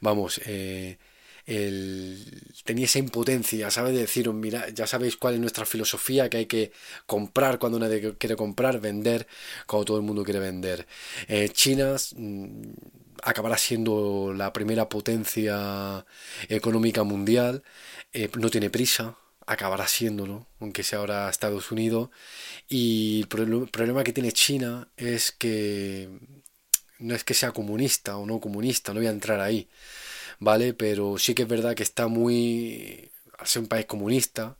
Vamos, 0.00 0.40
eh, 0.44 0.98
tenía 1.44 2.84
esa 2.84 2.98
impotencia, 2.98 3.70
¿sabes? 3.70 3.94
De 3.94 4.00
decir, 4.00 4.30
mira, 4.32 4.68
ya 4.70 4.86
sabéis 4.86 5.16
cuál 5.16 5.34
es 5.34 5.40
nuestra 5.40 5.66
filosofía, 5.66 6.28
que 6.30 6.38
hay 6.38 6.46
que 6.46 6.72
comprar 7.06 7.58
cuando 7.58 7.78
nadie 7.78 8.14
quiere 8.18 8.36
comprar, 8.36 8.80
vender 8.80 9.26
cuando 9.66 9.84
todo 9.86 9.96
el 9.98 10.02
mundo 10.04 10.24
quiere 10.24 10.40
vender. 10.40 10.86
Eh, 11.28 11.48
China 11.50 11.96
mm, 12.16 12.72
acabará 13.22 13.56
siendo 13.58 14.32
la 14.34 14.52
primera 14.52 14.88
potencia 14.88 16.04
económica 16.48 17.02
mundial, 17.04 17.62
eh, 18.12 18.30
no 18.38 18.50
tiene 18.50 18.70
prisa, 18.70 19.16
acabará 19.46 19.88
siéndolo, 19.88 20.46
aunque 20.60 20.82
sea 20.82 21.00
ahora 21.00 21.28
Estados 21.30 21.70
Unidos. 21.72 22.10
Y 22.68 23.22
el 23.22 23.68
problema 23.68 24.04
que 24.04 24.12
tiene 24.12 24.32
China 24.32 24.88
es 24.96 25.32
que 25.32 26.08
no 26.98 27.14
es 27.14 27.24
que 27.24 27.34
sea 27.34 27.52
comunista 27.52 28.16
o 28.16 28.26
no 28.26 28.40
comunista, 28.40 28.92
no 28.92 29.00
voy 29.00 29.08
a 29.08 29.10
entrar 29.10 29.40
ahí. 29.40 29.68
¿Vale? 30.42 30.74
Pero 30.74 31.18
sí 31.18 31.34
que 31.34 31.42
es 31.42 31.48
verdad 31.48 31.74
que 31.74 31.84
está 31.84 32.08
muy... 32.08 33.10
Al 33.38 33.46
ser 33.46 33.62
un 33.62 33.68
país 33.68 33.86
comunista, 33.86 34.56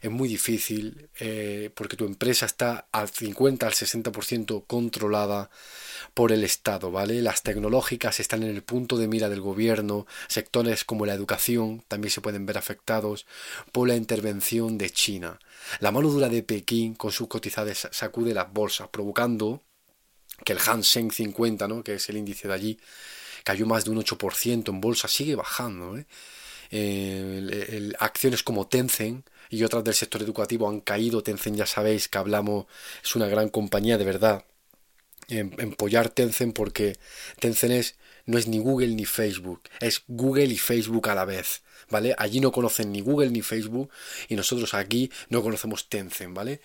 es 0.00 0.10
muy 0.10 0.28
difícil 0.28 1.08
eh, 1.20 1.70
porque 1.74 1.96
tu 1.96 2.04
empresa 2.04 2.46
está 2.46 2.88
al 2.92 3.08
50 3.08 3.66
al 3.66 3.72
60% 3.72 4.64
controlada 4.66 5.50
por 6.14 6.32
el 6.32 6.44
Estado, 6.44 6.90
¿vale? 6.90 7.22
Las 7.22 7.42
tecnológicas 7.42 8.20
están 8.20 8.42
en 8.42 8.50
el 8.50 8.62
punto 8.62 8.98
de 8.98 9.06
mira 9.06 9.28
del 9.28 9.40
gobierno, 9.40 10.06
sectores 10.28 10.84
como 10.84 11.06
la 11.06 11.14
educación 11.14 11.84
también 11.88 12.10
se 12.10 12.20
pueden 12.20 12.46
ver 12.46 12.58
afectados 12.58 13.26
por 13.70 13.88
la 13.88 13.96
intervención 13.96 14.76
de 14.76 14.90
China. 14.90 15.38
La 15.80 15.92
mano 15.92 16.08
dura 16.08 16.28
de 16.28 16.42
Pekín 16.42 16.94
con 16.94 17.12
sus 17.12 17.28
cotizadas 17.28 17.88
sacude 17.92 18.34
las 18.34 18.52
bolsas, 18.52 18.88
provocando 18.88 19.62
que 20.44 20.52
el 20.52 20.58
Hang 20.58 20.82
Seng 20.82 21.12
50, 21.12 21.68
¿no? 21.68 21.84
que 21.84 21.94
es 21.94 22.08
el 22.08 22.16
índice 22.16 22.48
de 22.48 22.54
allí, 22.54 22.80
cayó 23.44 23.66
más 23.66 23.84
de 23.84 23.90
un 23.90 23.98
8% 23.98 24.68
en 24.68 24.80
bolsa, 24.80 25.08
sigue 25.08 25.34
bajando. 25.34 25.96
¿eh? 25.98 26.06
acciones 27.98 28.42
como 28.42 28.66
Tencent 28.66 29.26
y 29.50 29.62
otras 29.64 29.84
del 29.84 29.94
sector 29.94 30.22
educativo 30.22 30.68
han 30.68 30.80
caído. 30.80 31.22
Tencent 31.22 31.56
ya 31.56 31.66
sabéis 31.66 32.08
que 32.08 32.18
hablamos, 32.18 32.66
es 33.04 33.14
una 33.14 33.28
gran 33.28 33.50
compañía 33.50 33.98
de 33.98 34.04
verdad. 34.04 34.44
Empollar 35.28 36.08
Tencent 36.08 36.54
porque 36.54 36.96
Tencent 37.38 37.74
es, 37.74 37.96
no 38.24 38.38
es 38.38 38.46
ni 38.48 38.58
Google 38.58 38.94
ni 38.94 39.04
Facebook, 39.04 39.62
es 39.80 40.02
Google 40.08 40.46
y 40.46 40.58
Facebook 40.58 41.08
a 41.08 41.14
la 41.14 41.24
vez. 41.24 41.62
¿Vale? 41.90 42.14
Allí 42.16 42.40
no 42.40 42.52
conocen 42.52 42.90
ni 42.90 43.02
Google 43.02 43.28
ni 43.30 43.42
Facebook 43.42 43.90
y 44.28 44.34
nosotros 44.34 44.72
aquí 44.72 45.10
no 45.28 45.42
conocemos 45.42 45.90
Tencent, 45.90 46.34
¿vale? 46.34 46.62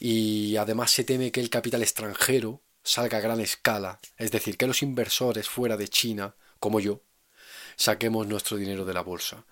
Y 0.00 0.56
además 0.56 0.90
se 0.90 1.04
teme 1.04 1.30
que 1.30 1.38
el 1.38 1.50
capital 1.50 1.82
extranjero 1.82 2.63
salga 2.84 3.18
a 3.18 3.20
gran 3.20 3.40
escala, 3.40 3.98
es 4.18 4.30
decir, 4.30 4.56
que 4.56 4.66
los 4.66 4.82
inversores 4.82 5.48
fuera 5.48 5.76
de 5.76 5.88
China, 5.88 6.36
como 6.60 6.80
yo, 6.80 7.02
saquemos 7.76 8.26
nuestro 8.26 8.56
dinero 8.56 8.84
de 8.84 8.94
la 8.94 9.00
bolsa. 9.02 9.44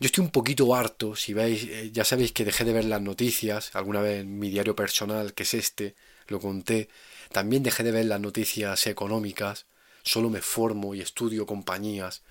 Yo 0.00 0.06
estoy 0.06 0.24
un 0.24 0.30
poquito 0.30 0.74
harto, 0.74 1.14
si 1.14 1.34
veis, 1.34 1.64
eh, 1.64 1.90
ya 1.92 2.04
sabéis 2.04 2.32
que 2.32 2.44
dejé 2.44 2.64
de 2.64 2.72
ver 2.72 2.86
las 2.86 3.00
noticias, 3.02 3.70
alguna 3.74 4.00
vez 4.00 4.22
en 4.22 4.38
mi 4.38 4.50
diario 4.50 4.74
personal, 4.74 5.34
que 5.34 5.44
es 5.44 5.54
este, 5.54 5.94
lo 6.26 6.40
conté, 6.40 6.88
también 7.32 7.62
dejé 7.62 7.82
de 7.84 7.92
ver 7.92 8.06
las 8.06 8.20
noticias 8.20 8.86
económicas, 8.86 9.66
solo 10.02 10.30
me 10.30 10.40
formo 10.40 10.94
y 10.94 11.00
estudio 11.00 11.46
compañías. 11.46 12.22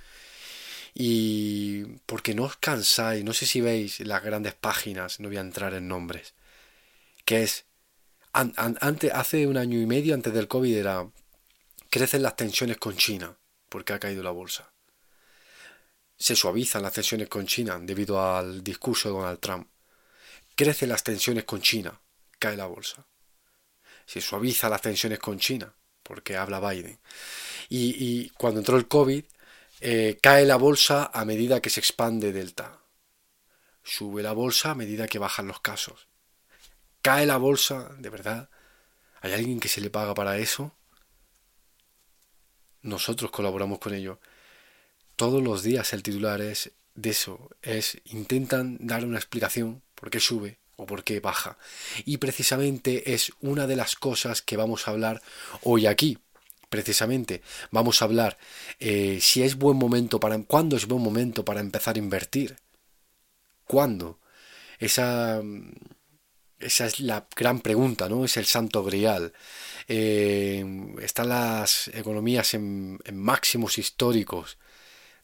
Y 0.95 1.85
porque 2.05 2.35
no 2.35 2.43
os 2.43 2.57
cansáis, 2.57 3.23
no 3.23 3.33
sé 3.33 3.45
si 3.45 3.61
veis 3.61 3.99
las 4.01 4.23
grandes 4.23 4.53
páginas, 4.53 5.19
no 5.19 5.27
voy 5.29 5.37
a 5.37 5.41
entrar 5.41 5.73
en 5.73 5.87
nombres, 5.87 6.33
que 7.25 7.43
es, 7.43 7.65
hace 8.33 9.47
un 9.47 9.57
año 9.57 9.79
y 9.79 9.85
medio 9.85 10.13
antes 10.13 10.33
del 10.33 10.47
COVID 10.47 10.75
era, 10.75 11.09
crecen 11.89 12.23
las 12.23 12.35
tensiones 12.35 12.77
con 12.77 12.95
China, 12.95 13.37
porque 13.69 13.93
ha 13.93 13.99
caído 13.99 14.23
la 14.23 14.31
bolsa 14.31 14.73
se 16.23 16.37
suavizan 16.37 16.83
las 16.83 16.93
tensiones 16.93 17.27
con 17.27 17.45
China 17.45 17.77
debido 17.81 18.21
al 18.21 18.63
discurso 18.63 19.09
de 19.09 19.15
Donald 19.15 19.39
Trump. 19.41 19.67
Crecen 20.55 20.87
las 20.87 21.03
tensiones 21.03 21.43
con 21.43 21.61
China, 21.61 21.99
cae 22.39 22.55
la 22.55 22.65
bolsa. 22.65 23.05
Se 24.05 24.21
suavizan 24.21 24.71
las 24.71 24.81
tensiones 24.81 25.19
con 25.19 25.37
China, 25.37 25.75
porque 26.01 26.37
habla 26.37 26.61
Biden. 26.61 26.97
Y, 27.67 28.29
cuando 28.37 28.61
entró 28.61 28.77
el 28.77 28.87
COVID, 28.87 29.25
eh, 29.81 30.17
cae 30.21 30.45
la 30.45 30.55
bolsa 30.55 31.11
a 31.13 31.25
medida 31.25 31.61
que 31.61 31.69
se 31.69 31.81
expande 31.81 32.31
Delta. 32.31 32.79
Sube 33.83 34.23
la 34.23 34.31
bolsa 34.31 34.71
a 34.71 34.75
medida 34.75 35.09
que 35.09 35.19
bajan 35.19 35.47
los 35.47 35.59
casos. 35.59 36.07
Cae 37.03 37.27
la 37.27 37.37
bolsa, 37.37 37.91
de 37.99 38.09
verdad. 38.09 38.49
¿Hay 39.21 39.33
alguien 39.33 39.59
que 39.59 39.69
se 39.69 39.81
le 39.81 39.91
paga 39.91 40.15
para 40.15 40.39
eso? 40.39 40.73
Nosotros 42.81 43.29
colaboramos 43.29 43.77
con 43.77 43.93
ello 43.93 44.19
todos 45.15 45.43
los 45.43 45.63
días 45.63 45.93
el 45.93 46.03
titular 46.03 46.41
es 46.41 46.71
de 46.95 47.09
eso, 47.09 47.49
es 47.61 47.99
intentan 48.05 48.77
dar 48.79 49.05
una 49.05 49.17
explicación 49.17 49.81
por 49.95 50.09
qué 50.09 50.19
sube 50.19 50.57
o 50.75 50.85
por 50.85 51.03
qué 51.03 51.19
baja. 51.19 51.57
Y 52.05 52.17
precisamente 52.17 53.13
es 53.13 53.31
una 53.41 53.67
de 53.67 53.75
las 53.75 53.95
cosas 53.95 54.41
que 54.41 54.57
vamos 54.57 54.87
a 54.87 54.91
hablar 54.91 55.21
hoy 55.61 55.87
aquí. 55.87 56.17
Precisamente 56.69 57.41
vamos 57.69 58.01
a 58.01 58.05
hablar 58.05 58.37
eh, 58.79 59.19
si 59.21 59.43
es 59.43 59.55
buen 59.55 59.77
momento 59.77 60.19
para, 60.19 60.37
cuándo 60.39 60.75
es 60.75 60.87
buen 60.87 61.03
momento 61.03 61.45
para 61.45 61.59
empezar 61.59 61.95
a 61.95 61.99
invertir. 61.99 62.57
¿Cuándo? 63.65 64.19
Esa, 64.79 65.41
esa 66.65 66.85
es 66.85 66.99
la 66.99 67.27
gran 67.35 67.59
pregunta, 67.61 68.09
¿no? 68.09 68.25
Es 68.25 68.37
el 68.37 68.45
santo 68.45 68.83
grial. 68.83 69.33
Eh, 69.87 70.65
están 71.01 71.29
las 71.29 71.89
economías 71.89 72.53
en 72.53 72.99
máximos 73.13 73.77
históricos 73.77 74.57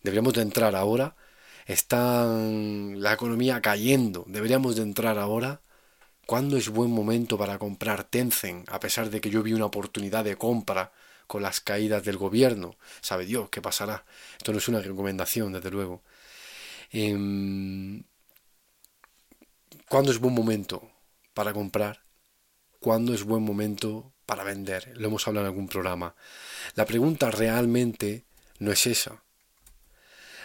deberíamos 0.03 0.33
de 0.33 0.41
entrar 0.41 0.75
ahora. 0.75 1.15
Está 1.65 2.25
la 2.25 3.13
economía 3.13 3.61
cayendo, 3.61 4.25
deberíamos 4.27 4.75
de 4.75 4.83
entrar 4.83 5.17
ahora. 5.19 5.61
¿Cuándo 6.25 6.57
es 6.57 6.69
buen 6.69 6.91
momento 6.91 7.37
para 7.37 7.57
comprar 7.57 8.03
Tencent? 8.03 8.69
A 8.69 8.79
pesar 8.79 9.09
de 9.09 9.21
que 9.21 9.29
yo 9.29 9.43
vi 9.43 9.53
una 9.53 9.65
oportunidad 9.65 10.23
de 10.23 10.37
compra 10.37 10.91
con 11.27 11.41
las 11.41 11.59
caídas 11.59 12.03
del 12.03 12.17
gobierno. 12.17 12.75
Sabe 13.01 13.25
Dios 13.25 13.49
qué 13.49 13.61
pasará. 13.61 14.05
Esto 14.37 14.51
no 14.51 14.59
es 14.59 14.67
una 14.67 14.79
recomendación, 14.81 15.53
desde 15.53 15.71
luego. 15.71 16.03
Em, 16.91 18.03
¿Cuándo 19.87 20.11
es 20.11 20.19
buen 20.19 20.33
momento 20.33 20.89
para 21.39 21.53
comprar? 21.53 22.03
¿Cuándo 22.81 23.13
es 23.13 23.23
buen 23.23 23.43
momento 23.43 24.11
para 24.25 24.43
vender? 24.43 24.91
Lo 24.97 25.07
hemos 25.07 25.25
hablado 25.25 25.45
en 25.45 25.51
algún 25.53 25.69
programa. 25.69 26.13
La 26.75 26.85
pregunta 26.85 27.31
realmente 27.31 28.25
no 28.57 28.73
es 28.73 28.85
esa. 28.85 29.23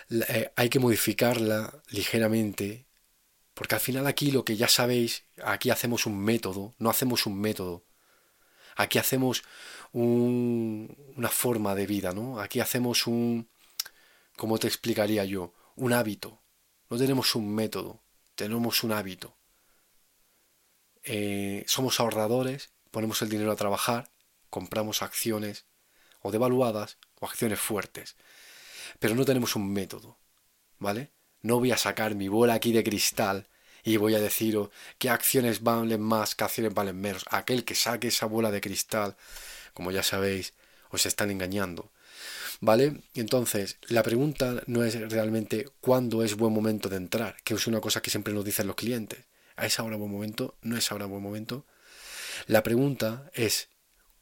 Eh, 0.08 0.52
hay 0.54 0.68
que 0.68 0.78
modificarla 0.78 1.82
ligeramente, 1.88 2.86
porque 3.54 3.74
al 3.74 3.80
final 3.80 4.06
aquí 4.06 4.30
lo 4.30 4.44
que 4.44 4.56
ya 4.56 4.68
sabéis, 4.68 5.24
aquí 5.42 5.70
hacemos 5.70 6.06
un 6.06 6.16
método, 6.16 6.76
no 6.78 6.90
hacemos 6.90 7.26
un 7.26 7.40
método, 7.40 7.84
aquí 8.76 8.98
hacemos 9.00 9.42
una 9.90 11.28
forma 11.28 11.74
de 11.74 11.88
vida, 11.88 12.12
¿no? 12.12 12.38
Aquí 12.38 12.60
hacemos 12.60 13.08
un, 13.08 13.48
¿cómo 14.36 14.60
te 14.60 14.68
explicaría 14.68 15.24
yo? 15.24 15.54
Un 15.74 15.92
hábito. 15.92 16.40
No 16.88 16.98
tenemos 16.98 17.34
un 17.34 17.52
método, 17.52 18.00
tenemos 18.36 18.84
un 18.84 18.92
hábito. 18.92 19.36
Eh, 21.04 21.64
somos 21.66 22.00
ahorradores, 22.00 22.70
ponemos 22.90 23.22
el 23.22 23.28
dinero 23.28 23.52
a 23.52 23.56
trabajar, 23.56 24.10
compramos 24.50 25.02
acciones 25.02 25.66
o 26.22 26.32
devaluadas 26.32 26.98
o 27.20 27.26
acciones 27.26 27.60
fuertes 27.60 28.16
pero 28.98 29.14
no 29.14 29.24
tenemos 29.24 29.56
un 29.56 29.72
método, 29.72 30.18
¿vale? 30.78 31.10
No 31.42 31.58
voy 31.58 31.72
a 31.72 31.76
sacar 31.76 32.14
mi 32.14 32.28
bola 32.28 32.54
aquí 32.54 32.72
de 32.72 32.84
cristal 32.84 33.48
y 33.82 33.96
voy 33.96 34.14
a 34.14 34.20
deciros 34.20 34.70
qué 34.98 35.10
acciones 35.10 35.62
valen 35.62 36.00
más, 36.00 36.34
qué 36.34 36.44
acciones 36.44 36.74
valen 36.74 37.00
menos. 37.00 37.24
Aquel 37.30 37.64
que 37.64 37.74
saque 37.74 38.08
esa 38.08 38.26
bola 38.26 38.50
de 38.50 38.60
cristal, 38.60 39.16
como 39.74 39.90
ya 39.90 40.02
sabéis, 40.02 40.54
os 40.90 41.04
están 41.06 41.30
engañando. 41.30 41.92
¿Vale? 42.60 43.02
Entonces, 43.14 43.78
la 43.88 44.02
pregunta 44.02 44.62
no 44.66 44.84
es 44.84 44.98
realmente 45.10 45.66
cuándo 45.80 46.22
es 46.22 46.36
buen 46.36 46.52
momento 46.52 46.88
de 46.88 46.96
entrar, 46.96 47.36
que 47.44 47.54
es 47.54 47.66
una 47.66 47.80
cosa 47.80 48.00
que 48.00 48.10
siempre 48.10 48.32
nos 48.32 48.44
dicen 48.44 48.66
los 48.66 48.76
clientes. 48.76 49.26
¿A 49.56 49.66
esa 49.66 49.82
hora 49.82 49.96
buen 49.96 50.10
momento? 50.10 50.56
¿No 50.62 50.76
es 50.76 50.90
ahora 50.90 51.06
buen 51.06 51.22
momento? 51.22 51.64
La 52.46 52.62
pregunta 52.62 53.30
es 53.34 53.68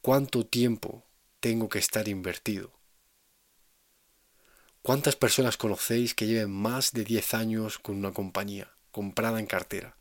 ¿cuánto 0.01 0.45
tiempo 0.45 1.05
tengo 1.39 1.69
que 1.69 1.79
estar 1.79 2.07
invertido? 2.07 2.71
¿Cuántas 4.81 5.15
personas 5.15 5.57
conocéis 5.57 6.13
que 6.13 6.27
lleven 6.27 6.51
más 6.51 6.91
de 6.91 7.03
10 7.03 7.33
años 7.33 7.79
con 7.79 7.95
una 7.95 8.11
compañía 8.11 8.75
comprada 8.91 9.39
en 9.39 9.47
cartera? 9.47 9.95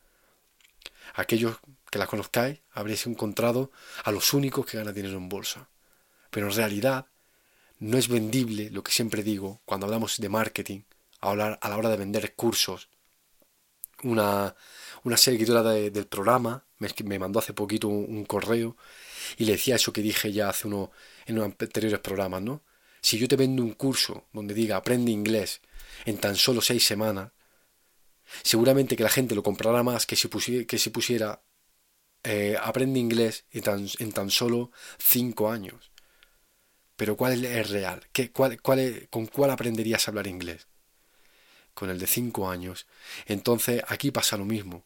Aquellos 1.14 1.58
que 1.90 1.98
la 1.98 2.06
conozcáis 2.06 2.60
habréis 2.72 3.06
encontrado 3.06 3.70
a 4.04 4.10
los 4.10 4.32
únicos 4.32 4.66
que 4.66 4.78
ganan 4.78 4.94
dinero 4.94 5.16
en 5.18 5.28
bolsa. 5.28 5.68
Pero 6.30 6.48
en 6.48 6.54
realidad 6.54 7.06
no 7.78 7.98
es 7.98 8.08
vendible 8.08 8.70
lo 8.70 8.82
que 8.82 8.92
siempre 8.92 9.22
digo 9.22 9.60
cuando 9.64 9.86
hablamos 9.86 10.18
de 10.18 10.28
marketing, 10.28 10.80
a, 11.20 11.34
la 11.34 11.76
hora 11.76 11.88
de 11.88 11.96
vender 11.96 12.34
cursos. 12.34 12.88
Una, 14.02 14.56
una 15.04 15.16
seguidora 15.16 15.62
del 15.62 16.06
programa 16.06 16.64
me, 16.78 16.88
me, 17.04 17.18
mandó 17.18 17.38
hace 17.38 17.52
poquito 17.52 17.88
un, 17.88 18.24
correo 18.24 18.76
y 19.36 19.44
le 19.44 19.52
decía 19.52 19.76
eso 19.76 19.92
que 19.92 20.02
dije 20.02 20.32
ya 20.32 20.48
hace 20.48 20.66
uno 20.66 20.90
en 21.26 21.38
unos 21.38 21.54
anteriores 21.60 22.00
programas, 22.00 22.42
¿no? 22.42 22.62
Si 23.00 23.18
yo 23.18 23.28
te 23.28 23.36
vendo 23.36 23.62
un 23.62 23.74
curso 23.74 24.26
donde 24.32 24.54
diga 24.54 24.76
aprende 24.76 25.10
inglés 25.10 25.60
en 26.04 26.18
tan 26.18 26.36
solo 26.36 26.60
seis 26.60 26.86
semanas, 26.86 27.32
seguramente 28.42 28.96
que 28.96 29.02
la 29.02 29.08
gente 29.08 29.34
lo 29.34 29.42
comprará 29.42 29.82
más 29.82 30.06
que 30.06 30.16
si 30.16 30.28
pusiera, 30.28 30.64
que 30.66 30.78
si 30.78 30.90
pusiera 30.90 31.42
eh, 32.24 32.56
aprende 32.60 33.00
inglés 33.00 33.46
en 33.50 33.62
tan, 33.62 33.88
en 33.98 34.12
tan, 34.12 34.30
solo 34.30 34.70
cinco 34.98 35.50
años. 35.50 35.90
Pero 36.96 37.16
¿cuál 37.16 37.44
es 37.44 37.70
real? 37.70 38.06
¿Qué, 38.12 38.30
cuál, 38.30 38.60
cuál 38.62 39.08
¿Con 39.10 39.26
cuál 39.26 39.50
aprenderías 39.50 40.06
a 40.06 40.10
hablar 40.12 40.26
inglés? 40.28 40.68
Con 41.74 41.90
el 41.90 41.98
de 41.98 42.06
cinco 42.06 42.48
años. 42.50 42.86
Entonces 43.26 43.82
aquí 43.88 44.10
pasa 44.10 44.36
lo 44.36 44.44
mismo. 44.44 44.84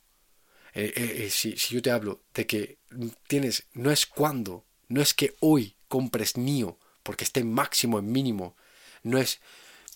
Eh, 0.78 0.92
eh, 0.95 1.30
si, 1.30 1.56
si 1.56 1.75
yo 1.75 1.80
te 1.80 1.90
hablo 1.90 2.21
de 2.35 2.47
que 2.47 2.78
tienes, 3.26 3.64
no 3.73 3.90
es 3.90 4.04
cuando, 4.04 4.66
no 4.88 5.00
es 5.00 5.14
que 5.14 5.35
hoy 5.40 5.75
compres 5.88 6.37
NIO, 6.37 6.78
porque 7.02 7.25
esté 7.25 7.45
máximo, 7.45 7.99
en 7.99 8.12
mínimo. 8.12 8.56
No 9.02 9.16
es 9.16 9.40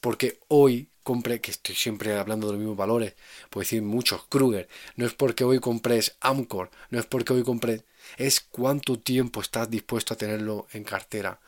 porque 0.01 0.39
hoy 0.49 0.89
compre, 1.03 1.43
que 1.43 1.51
estoy 1.51 1.75
siempre 1.75 2.17
hablando 2.17 2.47
de 2.47 2.55
los 2.55 2.61
mismos 2.61 2.79
valores, 2.79 3.15
puedo 3.51 3.63
decir 3.63 3.83
muchos, 3.83 4.25
Kruger, 4.29 4.69
no 4.97 5.05
es 5.05 5.13
porque 5.13 5.45
hoy 5.45 5.59
compres 5.61 6.17
Amcor, 6.21 6.71
no 6.89 6.99
es 6.99 7.05
porque 7.05 7.35
hoy 7.35 7.43
compres, 7.43 7.85
es 8.17 8.41
cuánto 8.41 8.99
tiempo 8.99 9.43
estás 9.43 9.69
dispuesto 9.69 10.15
a 10.15 10.17
tenerlo 10.17 10.67
en 10.73 10.85
cartera. 10.85 11.41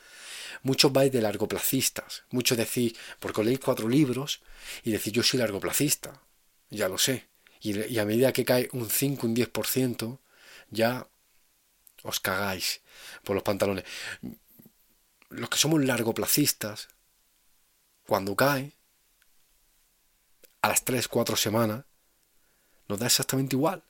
Muchos 0.62 0.92
vais 0.92 1.10
de 1.10 1.22
largoplacistas, 1.22 2.24
muchos 2.30 2.58
decís, 2.58 2.94
porque 3.18 3.42
leéis 3.42 3.60
cuatro 3.60 3.88
libros 3.88 4.42
y 4.84 4.92
decís 4.92 5.12
yo 5.12 5.22
soy 5.22 5.40
largoplacista, 5.40 6.20
ya 6.68 6.88
lo 6.88 6.98
sé, 6.98 7.31
y, 7.62 7.98
a 7.98 8.04
medida 8.04 8.32
que 8.32 8.44
cae 8.44 8.68
un 8.72 8.90
5, 8.90 9.26
un 9.26 9.36
10%, 9.36 10.18
ya 10.70 11.08
os 12.02 12.18
cagáis 12.20 12.80
por 13.22 13.34
los 13.34 13.44
pantalones 13.44 13.84
los 15.32 15.48
que 15.48 15.56
somos 15.56 15.82
largoplacistas, 15.84 16.88
cuando 18.06 18.36
cae, 18.36 18.76
a 20.60 20.68
las 20.68 20.84
3, 20.84 21.08
4 21.08 21.36
semanas, 21.36 21.84
nos 22.88 22.98
da 22.98 23.06
exactamente 23.06 23.56
igual. 23.56 23.82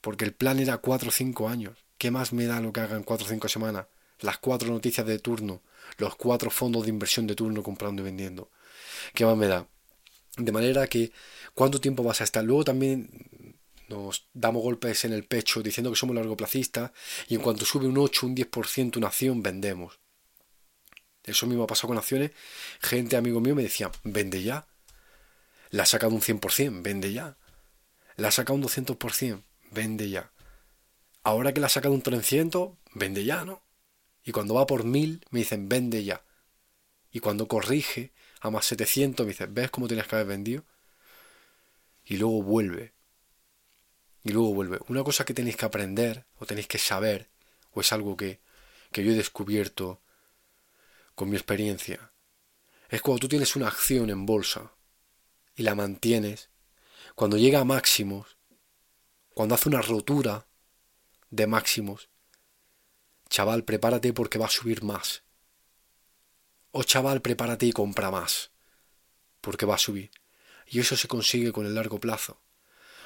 Porque 0.00 0.24
el 0.24 0.34
plan 0.34 0.58
era 0.58 0.78
4 0.78 1.08
o 1.08 1.12
5 1.12 1.48
años. 1.48 1.78
¿Qué 1.98 2.10
más 2.10 2.32
me 2.32 2.46
da 2.46 2.60
lo 2.60 2.72
que 2.72 2.80
hagan 2.80 3.04
4 3.04 3.26
o 3.26 3.28
5 3.28 3.48
semanas? 3.48 3.86
Las 4.20 4.38
cuatro 4.38 4.70
noticias 4.70 5.06
de 5.06 5.18
turno, 5.18 5.62
los 5.98 6.16
cuatro 6.16 6.50
fondos 6.50 6.84
de 6.84 6.88
inversión 6.88 7.26
de 7.26 7.34
turno 7.34 7.62
comprando 7.62 8.00
y 8.00 8.06
vendiendo. 8.06 8.50
¿Qué 9.12 9.26
más 9.26 9.36
me 9.36 9.46
da? 9.46 9.68
De 10.36 10.52
manera 10.52 10.86
que, 10.86 11.12
¿cuánto 11.54 11.80
tiempo 11.80 12.02
vas 12.02 12.20
a 12.20 12.24
estar? 12.24 12.44
Luego 12.44 12.64
también 12.64 13.08
nos 13.88 14.28
damos 14.32 14.62
golpes 14.62 15.04
en 15.04 15.12
el 15.12 15.24
pecho 15.24 15.62
diciendo 15.62 15.90
que 15.90 15.96
somos 15.96 16.16
largoplacistas 16.16 16.90
y 17.28 17.36
en 17.36 17.40
cuanto 17.40 17.64
sube 17.64 17.86
un 17.86 17.98
8, 17.98 18.26
un 18.26 18.36
10% 18.36 18.96
una 18.98 19.06
acción, 19.08 19.42
vendemos. 19.42 19.98
Eso 21.24 21.46
mismo 21.46 21.64
ha 21.64 21.66
pasado 21.66 21.88
con 21.88 21.98
acciones. 21.98 22.30
Gente, 22.80 23.16
amigo 23.16 23.40
mío, 23.40 23.54
me 23.54 23.62
decía, 23.62 23.90
vende 24.04 24.42
ya. 24.42 24.66
La 25.70 25.82
ha 25.82 25.86
sacado 25.86 26.14
un 26.14 26.20
100%, 26.20 26.82
vende 26.82 27.12
ya. 27.12 27.36
La 28.16 28.28
ha 28.28 28.30
sacado 28.30 28.54
un 28.54 28.62
200%, 28.62 29.42
vende 29.72 30.08
ya. 30.08 30.32
Ahora 31.24 31.52
que 31.52 31.60
la 31.60 31.66
ha 31.66 31.70
sacado 31.70 31.92
un 31.94 32.02
300, 32.02 32.70
vende 32.94 33.24
ya, 33.24 33.44
¿no? 33.44 33.62
Y 34.22 34.32
cuando 34.32 34.54
va 34.54 34.66
por 34.66 34.84
1000, 34.84 35.24
me 35.30 35.40
dicen, 35.40 35.68
vende 35.68 36.04
ya. 36.04 36.24
Y 37.10 37.20
cuando 37.20 37.48
corrige 37.48 38.12
a 38.40 38.50
más 38.50 38.66
700, 38.66 39.26
me 39.26 39.32
dicen, 39.32 39.54
¿ves 39.54 39.70
cómo 39.70 39.88
tienes 39.88 40.06
que 40.06 40.16
haber 40.16 40.28
vendido? 40.28 40.64
Y 42.04 42.16
luego 42.16 42.42
vuelve. 42.42 42.92
Y 44.22 44.30
luego 44.30 44.54
vuelve. 44.54 44.78
Una 44.88 45.04
cosa 45.04 45.24
que 45.24 45.34
tenéis 45.34 45.56
que 45.56 45.66
aprender, 45.66 46.26
o 46.38 46.46
tenéis 46.46 46.66
que 46.66 46.78
saber, 46.78 47.28
o 47.72 47.80
es 47.80 47.92
algo 47.92 48.16
que, 48.16 48.40
que 48.92 49.04
yo 49.04 49.12
he 49.12 49.16
descubierto 49.16 50.00
con 51.14 51.30
mi 51.30 51.36
experiencia, 51.36 52.12
es 52.88 53.02
cuando 53.02 53.20
tú 53.20 53.28
tienes 53.28 53.56
una 53.56 53.68
acción 53.68 54.10
en 54.10 54.26
bolsa 54.26 54.72
y 55.56 55.62
la 55.62 55.74
mantienes, 55.74 56.50
cuando 57.14 57.36
llega 57.36 57.60
a 57.60 57.64
máximos, 57.64 58.36
cuando 59.34 59.54
hace 59.54 59.68
una 59.68 59.82
rotura 59.82 60.46
de 61.30 61.46
máximos, 61.46 62.08
chaval, 63.28 63.64
prepárate 63.64 64.12
porque 64.12 64.38
va 64.38 64.46
a 64.46 64.50
subir 64.50 64.82
más. 64.82 65.22
O 66.78 66.82
chaval, 66.82 67.22
prepárate 67.22 67.64
y 67.64 67.72
compra 67.72 68.10
más, 68.10 68.50
porque 69.40 69.64
va 69.64 69.76
a 69.76 69.78
subir. 69.78 70.10
Y 70.66 70.80
eso 70.80 70.94
se 70.94 71.08
consigue 71.08 71.50
con 71.50 71.64
el 71.64 71.74
largo 71.74 71.98
plazo. 71.98 72.36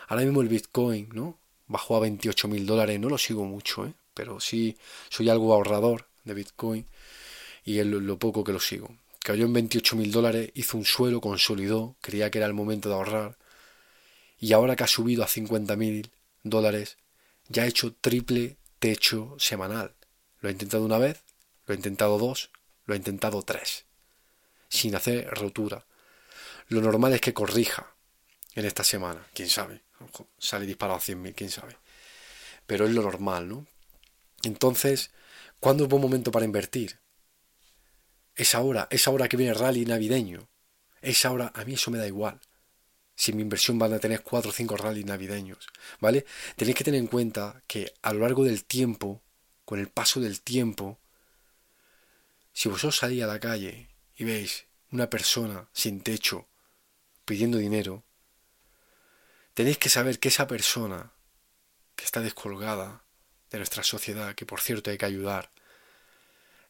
Ahora 0.08 0.24
mismo 0.24 0.42
el 0.42 0.48
Bitcoin, 0.48 1.08
¿no? 1.12 1.38
Bajó 1.68 1.94
a 1.94 2.00
28 2.00 2.48
mil 2.48 2.66
dólares, 2.66 2.98
no 2.98 3.08
lo 3.08 3.16
sigo 3.16 3.44
mucho, 3.44 3.86
¿eh? 3.86 3.94
Pero 4.12 4.40
sí 4.40 4.76
soy 5.08 5.28
algo 5.28 5.54
ahorrador 5.54 6.08
de 6.24 6.34
Bitcoin 6.34 6.84
y 7.64 7.78
es 7.78 7.86
lo, 7.86 8.18
poco 8.18 8.42
que 8.42 8.52
lo 8.52 8.58
sigo. 8.58 8.88
Cayó 9.20 9.44
en 9.44 9.52
28 9.52 9.94
mil 9.94 10.10
dólares, 10.10 10.50
hizo 10.54 10.76
un 10.76 10.84
suelo, 10.84 11.20
consolidó, 11.20 11.94
creía 12.00 12.28
que 12.28 12.38
era 12.38 12.48
el 12.48 12.54
momento 12.54 12.88
de 12.88 12.96
ahorrar. 12.96 13.38
Y 14.40 14.52
ahora 14.52 14.74
que 14.74 14.82
ha 14.82 14.88
subido 14.88 15.22
a 15.22 15.28
50 15.28 15.76
mil 15.76 16.10
dólares, 16.42 16.96
ya 17.48 17.62
ha 17.62 17.66
hecho 17.68 17.94
triple 17.94 18.56
techo 18.80 19.36
semanal. 19.38 19.94
Lo 20.40 20.48
ha 20.48 20.52
intentado 20.52 20.84
una 20.84 20.98
vez, 20.98 21.22
lo 21.66 21.72
ha 21.74 21.76
intentado 21.76 22.18
dos, 22.18 22.50
lo 22.86 22.94
ha 22.94 22.96
intentado 22.96 23.42
tres. 23.42 23.86
Sin 24.68 24.94
hacer 24.94 25.28
rotura. 25.30 25.86
Lo 26.68 26.80
normal 26.80 27.14
es 27.14 27.20
que 27.20 27.34
corrija 27.34 27.94
en 28.54 28.64
esta 28.64 28.84
semana, 28.84 29.26
quién 29.34 29.48
sabe. 29.48 29.82
Sale 30.38 30.66
disparado 30.66 30.98
a 30.98 31.02
100.000, 31.02 31.34
quién 31.34 31.50
sabe. 31.50 31.76
Pero 32.66 32.86
es 32.86 32.92
lo 32.92 33.02
normal, 33.02 33.48
¿no? 33.48 33.66
Entonces, 34.44 35.10
¿cuándo 35.58 35.84
es 35.84 35.90
buen 35.90 36.02
momento 36.02 36.30
para 36.30 36.44
invertir? 36.44 37.00
Es 38.34 38.54
ahora, 38.54 38.88
es 38.90 39.06
ahora 39.06 39.28
que 39.28 39.36
viene 39.36 39.54
rally 39.54 39.84
navideño. 39.84 40.48
Es 41.02 41.24
ahora, 41.24 41.52
a 41.54 41.64
mí 41.64 41.74
eso 41.74 41.90
me 41.90 41.98
da 41.98 42.06
igual. 42.06 42.40
Si 43.14 43.32
mi 43.32 43.42
inversión 43.42 43.78
van 43.78 43.92
a 43.92 43.98
tener 43.98 44.22
cuatro 44.22 44.50
o 44.50 44.54
cinco 44.54 44.76
rallies 44.76 45.04
navideños, 45.04 45.66
¿vale? 46.00 46.24
Tenéis 46.56 46.76
que 46.76 46.84
tener 46.84 47.00
en 47.00 47.06
cuenta 47.06 47.62
que 47.66 47.92
a 48.00 48.14
lo 48.14 48.20
largo 48.20 48.44
del 48.44 48.64
tiempo, 48.64 49.22
con 49.64 49.78
el 49.78 49.88
paso 49.88 50.20
del 50.20 50.40
tiempo, 50.40 50.99
si 52.52 52.68
vosotros 52.68 52.96
salís 52.96 53.22
a 53.22 53.26
la 53.26 53.40
calle 53.40 53.88
y 54.16 54.24
veis 54.24 54.66
una 54.90 55.08
persona 55.08 55.68
sin 55.72 56.02
techo 56.02 56.48
pidiendo 57.24 57.58
dinero, 57.58 58.04
tenéis 59.54 59.78
que 59.78 59.88
saber 59.88 60.18
que 60.18 60.28
esa 60.28 60.46
persona 60.46 61.12
que 61.96 62.04
está 62.04 62.20
descolgada 62.20 63.04
de 63.50 63.58
nuestra 63.58 63.82
sociedad, 63.82 64.34
que 64.34 64.46
por 64.46 64.60
cierto 64.60 64.90
hay 64.90 64.98
que 64.98 65.06
ayudar, 65.06 65.50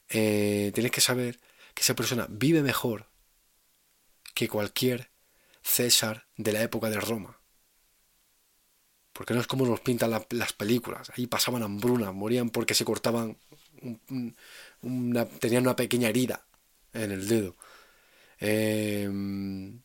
eh, 0.08 0.72
tenéis 0.74 0.92
que 0.92 1.00
saber 1.00 1.40
que 1.74 1.82
esa 1.82 1.94
persona 1.94 2.26
vive 2.28 2.62
mejor 2.62 3.08
que 4.34 4.48
cualquier 4.48 5.10
César 5.62 6.26
de 6.36 6.52
la 6.52 6.62
época 6.62 6.90
de 6.90 7.00
Roma. 7.00 7.38
Porque 9.12 9.34
no 9.34 9.40
es 9.40 9.46
como 9.46 9.66
nos 9.66 9.80
pintan 9.80 10.10
las 10.10 10.52
películas. 10.52 11.12
Ahí 11.14 11.26
pasaban 11.26 11.62
hambruna, 11.62 12.12
morían 12.12 12.50
porque 12.50 12.74
se 12.74 12.84
cortaban, 12.84 13.38
una, 14.82 15.26
tenían 15.26 15.62
una 15.62 15.76
pequeña 15.76 16.08
herida 16.08 16.46
en 16.92 17.10
el 17.12 17.28
dedo. 17.28 17.56
Em, 18.38 19.82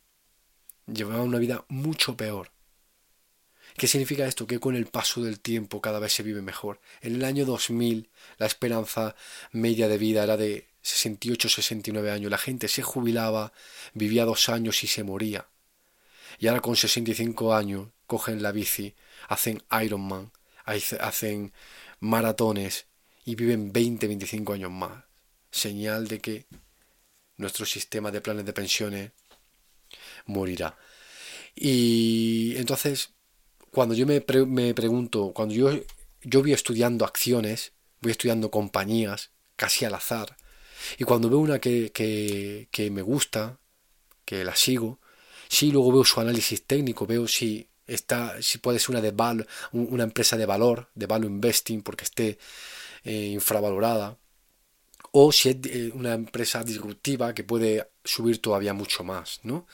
llevaban 0.86 1.28
una 1.28 1.38
vida 1.38 1.64
mucho 1.68 2.16
peor. 2.16 2.50
¿Qué 3.76 3.86
significa 3.86 4.26
esto? 4.26 4.46
Que 4.46 4.58
con 4.58 4.74
el 4.74 4.86
paso 4.86 5.22
del 5.22 5.40
tiempo 5.40 5.82
cada 5.82 5.98
vez 5.98 6.14
se 6.14 6.22
vive 6.22 6.40
mejor. 6.40 6.80
En 7.02 7.16
el 7.16 7.24
año 7.24 7.44
2000 7.44 8.08
la 8.38 8.46
esperanza 8.46 9.14
media 9.52 9.88
de 9.88 9.98
vida 9.98 10.24
era 10.24 10.36
de 10.38 10.66
68-69 10.82 12.10
años. 12.10 12.30
La 12.30 12.38
gente 12.38 12.68
se 12.68 12.82
jubilaba, 12.82 13.52
vivía 13.92 14.24
dos 14.24 14.48
años 14.48 14.82
y 14.82 14.86
se 14.86 15.04
moría. 15.04 15.48
Y 16.38 16.46
ahora 16.46 16.60
con 16.60 16.76
65 16.76 17.54
años 17.54 17.88
cogen 18.06 18.42
la 18.42 18.52
bici, 18.52 18.94
hacen 19.28 19.62
Ironman, 19.82 20.32
hacen 20.64 21.52
maratones 22.00 22.86
y 23.26 23.34
viven 23.34 23.72
20-25 23.72 24.54
años 24.54 24.70
más. 24.70 25.04
Señal 25.50 26.08
de 26.08 26.20
que 26.20 26.46
nuestro 27.36 27.66
sistema 27.66 28.10
de 28.10 28.22
planes 28.22 28.46
de 28.46 28.54
pensiones 28.54 29.12
morirá. 30.24 30.78
Y 31.54 32.54
entonces, 32.56 33.10
cuando 33.70 33.94
yo 33.94 34.06
me, 34.06 34.24
me 34.46 34.74
pregunto, 34.74 35.32
cuando 35.34 35.54
yo, 35.54 35.70
yo 36.22 36.40
voy 36.40 36.52
estudiando 36.52 37.04
acciones, 37.04 37.72
voy 38.00 38.12
estudiando 38.12 38.50
compañías, 38.50 39.32
casi 39.56 39.84
al 39.84 39.94
azar, 39.94 40.36
y 40.98 41.04
cuando 41.04 41.28
veo 41.28 41.38
una 41.38 41.58
que, 41.58 41.90
que, 41.92 42.90
me 42.90 43.02
gusta, 43.02 43.58
que 44.24 44.44
la 44.44 44.54
sigo, 44.54 45.00
sí 45.48 45.72
luego 45.72 45.92
veo 45.92 46.04
su 46.04 46.20
análisis 46.20 46.64
técnico, 46.64 47.06
veo 47.06 47.26
si 47.26 47.68
está, 47.86 48.40
si 48.42 48.58
puede 48.58 48.78
ser 48.78 48.90
una 48.90 49.00
de 49.00 49.10
val, 49.10 49.46
una 49.72 50.04
empresa 50.04 50.36
de 50.36 50.46
valor, 50.46 50.90
de 50.94 51.06
value 51.06 51.26
investing, 51.26 51.82
porque 51.82 52.04
esté 52.04 52.38
eh, 53.06 53.30
infravalorada, 53.32 54.18
o 55.12 55.32
si 55.32 55.48
es 55.50 55.56
eh, 55.64 55.90
una 55.94 56.12
empresa 56.12 56.62
disruptiva 56.64 57.34
que 57.34 57.44
puede 57.44 57.90
subir 58.04 58.42
todavía 58.42 58.74
mucho 58.74 59.04
más, 59.04 59.40
¿no? 59.42 59.66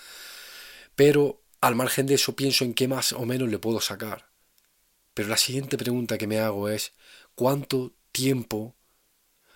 Pero 0.95 1.43
al 1.61 1.75
margen 1.75 2.07
de 2.07 2.15
eso 2.15 2.37
pienso 2.37 2.65
en 2.65 2.75
qué 2.75 2.87
más 2.87 3.13
o 3.13 3.27
menos 3.27 3.49
le 3.49 3.59
puedo 3.59 3.81
sacar. 3.81 4.31
Pero 5.15 5.29
la 5.29 5.37
siguiente 5.37 5.77
pregunta 5.77 6.19
que 6.19 6.27
me 6.27 6.39
hago 6.39 6.69
es, 6.69 6.93
¿cuánto 7.35 7.95
tiempo 8.13 8.77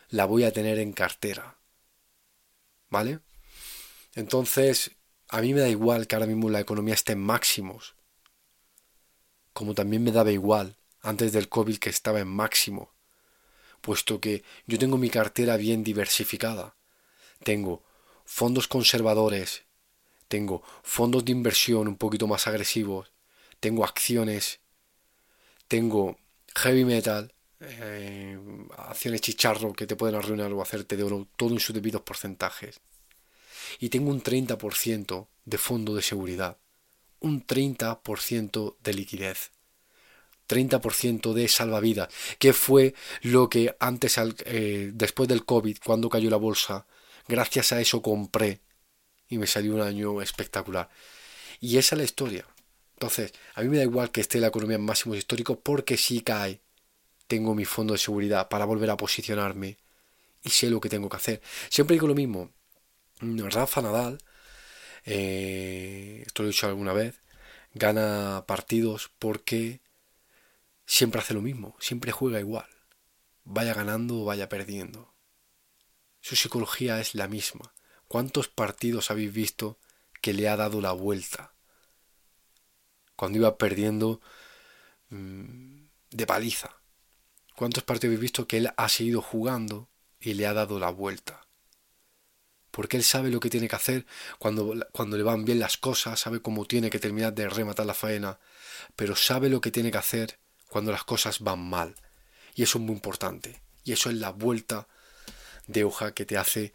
la 0.08 0.24
voy 0.24 0.44
a 0.44 0.52
tener 0.52 0.78
en 0.78 0.92
cartera. 0.92 1.58
¿Vale? 2.88 3.20
Entonces, 4.14 4.92
a 5.28 5.40
mí 5.40 5.52
me 5.52 5.60
da 5.60 5.68
igual 5.68 6.06
que 6.06 6.14
ahora 6.14 6.26
mismo 6.26 6.48
la 6.48 6.60
economía 6.60 6.94
esté 6.94 7.12
en 7.12 7.20
máximos. 7.20 7.96
Como 9.52 9.74
también 9.74 10.04
me 10.04 10.12
daba 10.12 10.30
igual 10.30 10.76
antes 11.00 11.32
del 11.32 11.48
COVID 11.48 11.78
que 11.78 11.90
estaba 11.90 12.20
en 12.20 12.28
máximo. 12.28 12.94
Puesto 13.86 14.20
que 14.20 14.42
yo 14.66 14.80
tengo 14.80 14.98
mi 14.98 15.10
cartera 15.10 15.56
bien 15.56 15.84
diversificada. 15.84 16.74
Tengo 17.44 17.84
fondos 18.24 18.66
conservadores. 18.66 19.62
Tengo 20.26 20.64
fondos 20.82 21.24
de 21.24 21.30
inversión 21.30 21.86
un 21.86 21.96
poquito 21.96 22.26
más 22.26 22.48
agresivos. 22.48 23.12
Tengo 23.60 23.84
acciones. 23.84 24.58
Tengo 25.68 26.18
heavy 26.56 26.84
metal 26.84 27.32
eh, 27.60 28.36
acciones 28.76 29.20
chicharro 29.20 29.72
que 29.72 29.86
te 29.86 29.94
pueden 29.94 30.16
arruinar 30.16 30.52
o 30.52 30.60
hacerte 30.60 30.96
de 30.96 31.04
oro, 31.04 31.28
todo 31.36 31.50
en 31.50 31.60
sus 31.60 31.72
debidos 31.72 32.02
porcentajes. 32.02 32.80
Y 33.78 33.88
tengo 33.88 34.10
un 34.10 34.20
30% 34.20 35.28
de 35.44 35.58
fondo 35.58 35.94
de 35.94 36.02
seguridad, 36.02 36.58
un 37.20 37.46
30% 37.46 38.78
de 38.82 38.94
liquidez, 38.94 39.52
30% 40.46 41.32
de 41.32 41.48
salvavidas, 41.48 42.08
que 42.38 42.52
fue 42.52 42.94
lo 43.22 43.48
que 43.48 43.76
antes, 43.80 44.18
eh, 44.44 44.90
después 44.94 45.28
del 45.28 45.44
COVID, 45.44 45.78
cuando 45.84 46.08
cayó 46.08 46.30
la 46.30 46.36
bolsa, 46.36 46.86
gracias 47.28 47.72
a 47.72 47.80
eso 47.80 48.02
compré 48.02 48.60
y 49.28 49.38
me 49.38 49.46
salió 49.46 49.74
un 49.74 49.80
año 49.82 50.22
espectacular. 50.22 50.88
Y 51.60 51.78
esa 51.78 51.94
es 51.94 51.98
la 51.98 52.04
historia. 52.04 52.46
Entonces, 52.94 53.32
a 53.54 53.62
mí 53.62 53.68
me 53.68 53.78
da 53.78 53.82
igual 53.82 54.10
que 54.10 54.20
esté 54.20 54.40
la 54.40 54.48
economía 54.48 54.76
en 54.76 54.84
máximos 54.84 55.18
históricos 55.18 55.58
porque 55.62 55.96
si 55.96 56.20
cae 56.22 56.60
tengo 57.26 57.54
mi 57.54 57.64
fondo 57.64 57.92
de 57.92 57.98
seguridad 57.98 58.48
para 58.48 58.64
volver 58.64 58.90
a 58.90 58.96
posicionarme 58.96 59.78
y 60.42 60.50
sé 60.50 60.70
lo 60.70 60.80
que 60.80 60.88
tengo 60.88 61.08
que 61.08 61.16
hacer. 61.16 61.42
Siempre 61.68 61.94
digo 61.94 62.06
lo 62.06 62.14
mismo. 62.14 62.50
Rafa 63.20 63.82
Nadal, 63.82 64.18
eh, 65.04 66.22
esto 66.26 66.42
lo 66.42 66.48
he 66.48 66.52
dicho 66.52 66.66
alguna 66.66 66.92
vez, 66.92 67.16
gana 67.74 68.44
partidos 68.46 69.10
porque 69.18 69.80
siempre 70.86 71.20
hace 71.20 71.34
lo 71.34 71.42
mismo, 71.42 71.76
siempre 71.80 72.12
juega 72.12 72.40
igual, 72.40 72.68
vaya 73.44 73.74
ganando 73.74 74.22
o 74.22 74.24
vaya 74.24 74.48
perdiendo. 74.48 75.14
Su 76.20 76.36
psicología 76.36 77.00
es 77.00 77.14
la 77.14 77.28
misma. 77.28 77.74
¿Cuántos 78.08 78.48
partidos 78.48 79.10
habéis 79.10 79.32
visto 79.32 79.78
que 80.22 80.32
le 80.32 80.48
ha 80.48 80.56
dado 80.56 80.80
la 80.80 80.92
vuelta? 80.92 81.54
Cuando 83.16 83.38
iba 83.38 83.58
perdiendo 83.58 84.20
mm, 85.10 85.86
de 86.10 86.26
paliza. 86.26 86.80
¿Cuántos 87.56 87.82
partidos 87.82 88.10
habéis 88.10 88.20
visto 88.20 88.46
que 88.46 88.58
él 88.58 88.70
ha 88.76 88.88
seguido 88.88 89.22
jugando 89.22 89.88
y 90.20 90.34
le 90.34 90.46
ha 90.46 90.52
dado 90.52 90.78
la 90.78 90.90
vuelta? 90.90 91.46
Porque 92.70 92.96
él 92.96 93.04
sabe 93.04 93.30
lo 93.30 93.40
que 93.40 93.48
tiene 93.48 93.68
que 93.68 93.76
hacer 93.76 94.06
cuando, 94.38 94.74
cuando 94.92 95.16
le 95.16 95.22
van 95.22 95.44
bien 95.44 95.58
las 95.58 95.78
cosas, 95.78 96.20
sabe 96.20 96.42
cómo 96.42 96.66
tiene 96.66 96.90
que 96.90 96.98
terminar 96.98 97.32
de 97.32 97.48
rematar 97.48 97.86
la 97.86 97.94
faena, 97.94 98.38
pero 98.94 99.16
sabe 99.16 99.48
lo 99.48 99.60
que 99.60 99.70
tiene 99.70 99.90
que 99.90 99.98
hacer 99.98 100.38
cuando 100.68 100.92
las 100.92 101.04
cosas 101.04 101.40
van 101.40 101.60
mal. 101.60 101.94
Y 102.54 102.62
eso 102.62 102.78
es 102.78 102.84
muy 102.84 102.94
importante. 102.94 103.60
Y 103.84 103.92
eso 103.92 104.10
es 104.10 104.16
la 104.16 104.30
vuelta 104.30 104.88
de 105.66 105.84
hoja 105.84 106.14
que 106.14 106.26
te 106.26 106.36
hace 106.36 106.72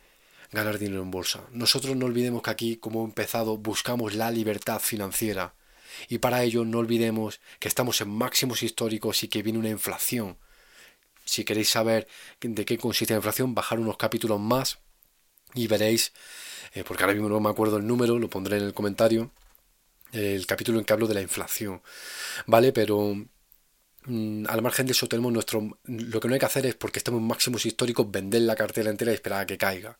ganar 0.52 0.78
dinero 0.78 1.02
en 1.02 1.12
bolsa. 1.12 1.44
Nosotros 1.52 1.96
no 1.96 2.06
olvidemos 2.06 2.42
que 2.42 2.50
aquí, 2.50 2.78
como 2.78 3.02
he 3.02 3.06
empezado, 3.06 3.58
buscamos 3.58 4.14
la 4.14 4.32
libertad 4.32 4.80
financiera. 4.80 5.54
Y 6.08 6.20
para 6.20 6.44
ello 6.44 6.66
no 6.66 6.80
olvidemos 6.80 7.40
que 7.60 7.68
estamos 7.68 8.02
en 8.02 8.10
máximos 8.10 8.64
históricos 8.64 9.24
y 9.24 9.28
que 9.28 9.44
viene 9.44 9.60
una 9.60 9.70
inflación. 9.70 10.38
Si 11.26 11.44
queréis 11.44 11.70
saber 11.70 12.08
de 12.42 12.66
qué 12.66 12.78
consiste 12.78 13.14
la 13.14 13.20
inflación, 13.20 13.56
bajar 13.56 13.80
unos 13.80 13.98
capítulos 13.98 14.40
más 14.40 14.80
y 15.54 15.68
veréis, 15.68 16.14
eh, 16.74 16.84
porque 16.84 17.04
ahora 17.04 17.14
mismo 17.14 17.30
no 17.30 17.40
me 17.40 17.50
acuerdo 17.50 17.78
el 17.78 17.88
número, 17.88 18.20
lo 18.20 18.30
pondré 18.30 18.58
en 18.58 18.64
el 18.64 18.74
comentario, 18.74 19.32
el 20.12 20.46
capítulo 20.46 20.80
en 20.80 20.86
que 20.86 20.94
hablo 20.94 21.08
de 21.08 21.14
la 21.14 21.22
inflación. 21.22 21.82
¿Vale? 22.46 22.74
Pero 22.74 23.16
al 24.06 24.62
margen 24.62 24.86
de 24.86 24.94
eso 24.94 25.08
tenemos 25.08 25.32
nuestro... 25.32 25.78
Lo 25.86 26.20
que 26.20 26.28
no 26.28 26.34
hay 26.34 26.40
que 26.40 26.46
hacer 26.46 26.66
es, 26.66 26.76
porque 26.76 27.00
estamos 27.00 27.20
en 27.20 27.28
máximos 27.28 27.66
históricos, 27.66 28.10
vender 28.10 28.42
la 28.42 28.56
cartera 28.56 28.90
entera 28.90 29.12
y 29.12 29.16
esperar 29.16 29.42
a 29.42 29.46
que 29.46 29.58
caiga 29.58 29.98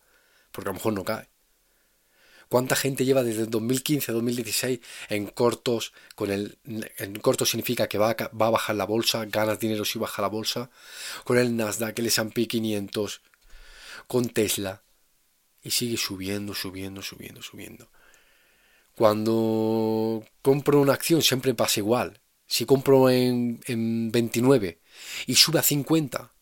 porque 0.52 0.70
a 0.70 0.74
lo 0.74 0.76
mejor 0.76 0.94
no 0.94 1.04
cae. 1.04 1.30
¿Cuánta 2.50 2.76
gente 2.76 3.06
lleva 3.06 3.24
desde 3.24 3.46
2015 3.46 4.12
a 4.12 4.14
2016 4.14 4.82
en 5.08 5.28
cortos? 5.28 5.94
Con 6.16 6.32
el, 6.32 6.58
en 6.66 7.16
cortos 7.20 7.50
significa 7.50 7.88
que 7.88 7.98
va 7.98 8.12
a, 8.12 8.16
va 8.36 8.48
a 8.48 8.52
bajar 8.52 8.76
la 8.76 8.86
bolsa, 8.86 9.24
ganas 9.26 9.60
dinero 9.60 9.86
si 9.86 9.98
baja 9.98 10.22
la 10.22 10.28
bolsa. 10.28 10.70
Con 11.24 11.38
el 11.38 11.56
Nasdaq, 11.56 11.98
el 12.00 12.08
S&P 12.08 12.48
500, 12.48 13.22
con 14.08 14.28
Tesla. 14.30 14.84
Y 15.64 15.72
sigue 15.72 15.96
subiendo, 15.96 16.54
subiendo, 16.54 17.02
subiendo, 17.02 17.42
subiendo. 17.42 17.90
Cuando 18.96 20.26
compro 20.42 20.82
una 20.82 20.94
acción 20.94 21.22
siempre 21.22 21.54
pasa 21.54 21.80
igual. 21.80 22.20
Si 22.52 22.66
compro 22.66 23.10
en, 23.10 23.62
en 23.66 24.12
29 24.12 24.82
y 25.26 25.36
sube 25.36 25.60
a 25.60 25.64
50, 25.64 26.34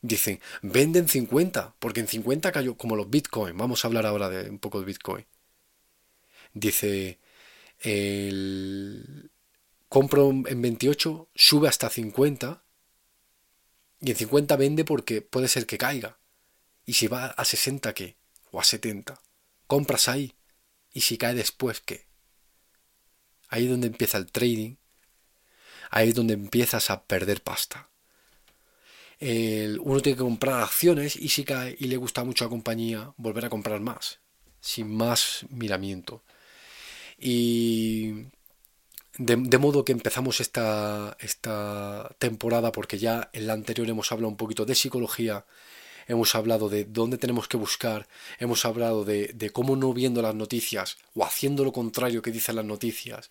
Dicen, 0.00 0.40
venden 0.62 1.08
50, 1.08 1.74
porque 1.78 2.00
en 2.00 2.06
50 2.06 2.52
cayó 2.52 2.76
como 2.76 2.96
los 2.96 3.10
Bitcoin. 3.10 3.56
Vamos 3.56 3.84
a 3.84 3.88
hablar 3.88 4.06
ahora 4.06 4.30
de 4.30 4.48
un 4.48 4.58
poco 4.60 4.78
de 4.78 4.86
Bitcoin. 4.86 5.26
Dice, 6.54 7.18
el... 7.80 9.30
compro 9.88 10.30
en 10.30 10.62
28, 10.62 11.28
sube 11.34 11.68
hasta 11.68 11.90
50 11.90 12.64
y 14.00 14.10
en 14.12 14.16
50 14.16 14.56
vende 14.56 14.84
porque 14.84 15.22
puede 15.22 15.48
ser 15.48 15.66
que 15.66 15.76
caiga. 15.76 16.18
Y 16.84 16.92
si 16.94 17.08
va 17.08 17.26
a 17.26 17.44
60, 17.44 17.92
¿qué? 17.92 18.16
O 18.52 18.60
a 18.60 18.64
70. 18.64 19.20
Compras 19.66 20.08
ahí. 20.08 20.34
Y 20.92 21.00
si 21.00 21.18
cae 21.18 21.34
después, 21.34 21.80
¿qué? 21.80 22.06
Ahí 23.48 23.64
es 23.64 23.70
donde 23.70 23.88
empieza 23.88 24.18
el 24.18 24.30
trading. 24.30 24.76
Ahí 25.90 26.08
es 26.10 26.14
donde 26.14 26.34
empiezas 26.34 26.90
a 26.90 27.04
perder 27.04 27.42
pasta 27.42 27.88
uno 29.20 30.00
tiene 30.00 30.16
que 30.16 30.22
comprar 30.22 30.62
acciones 30.62 31.16
y 31.16 31.28
si 31.28 31.44
cae 31.44 31.76
y 31.78 31.86
le 31.86 31.96
gusta 31.96 32.24
mucho 32.24 32.44
la 32.44 32.50
compañía, 32.50 33.12
volver 33.16 33.46
a 33.46 33.50
comprar 33.50 33.80
más, 33.80 34.20
sin 34.60 34.94
más 34.94 35.46
miramiento. 35.50 36.22
Y 37.18 38.26
de, 39.18 39.58
modo 39.58 39.84
que 39.84 39.92
empezamos 39.92 40.40
esta, 40.40 41.16
esta 41.20 42.14
temporada, 42.18 42.72
porque 42.72 42.98
ya 42.98 43.30
en 43.32 43.46
la 43.46 43.54
anterior 43.54 43.88
hemos 43.88 44.12
hablado 44.12 44.28
un 44.28 44.36
poquito 44.36 44.66
de 44.66 44.74
psicología, 44.74 45.46
hemos 46.08 46.34
hablado 46.34 46.68
de 46.68 46.84
dónde 46.84 47.16
tenemos 47.16 47.48
que 47.48 47.56
buscar, 47.56 48.06
hemos 48.38 48.66
hablado 48.66 49.04
de, 49.04 49.28
de 49.34 49.50
cómo 49.50 49.76
no 49.76 49.94
viendo 49.94 50.20
las 50.20 50.34
noticias 50.34 50.98
o 51.14 51.24
haciendo 51.24 51.64
lo 51.64 51.72
contrario 51.72 52.20
que 52.20 52.32
dicen 52.32 52.56
las 52.56 52.66
noticias, 52.66 53.30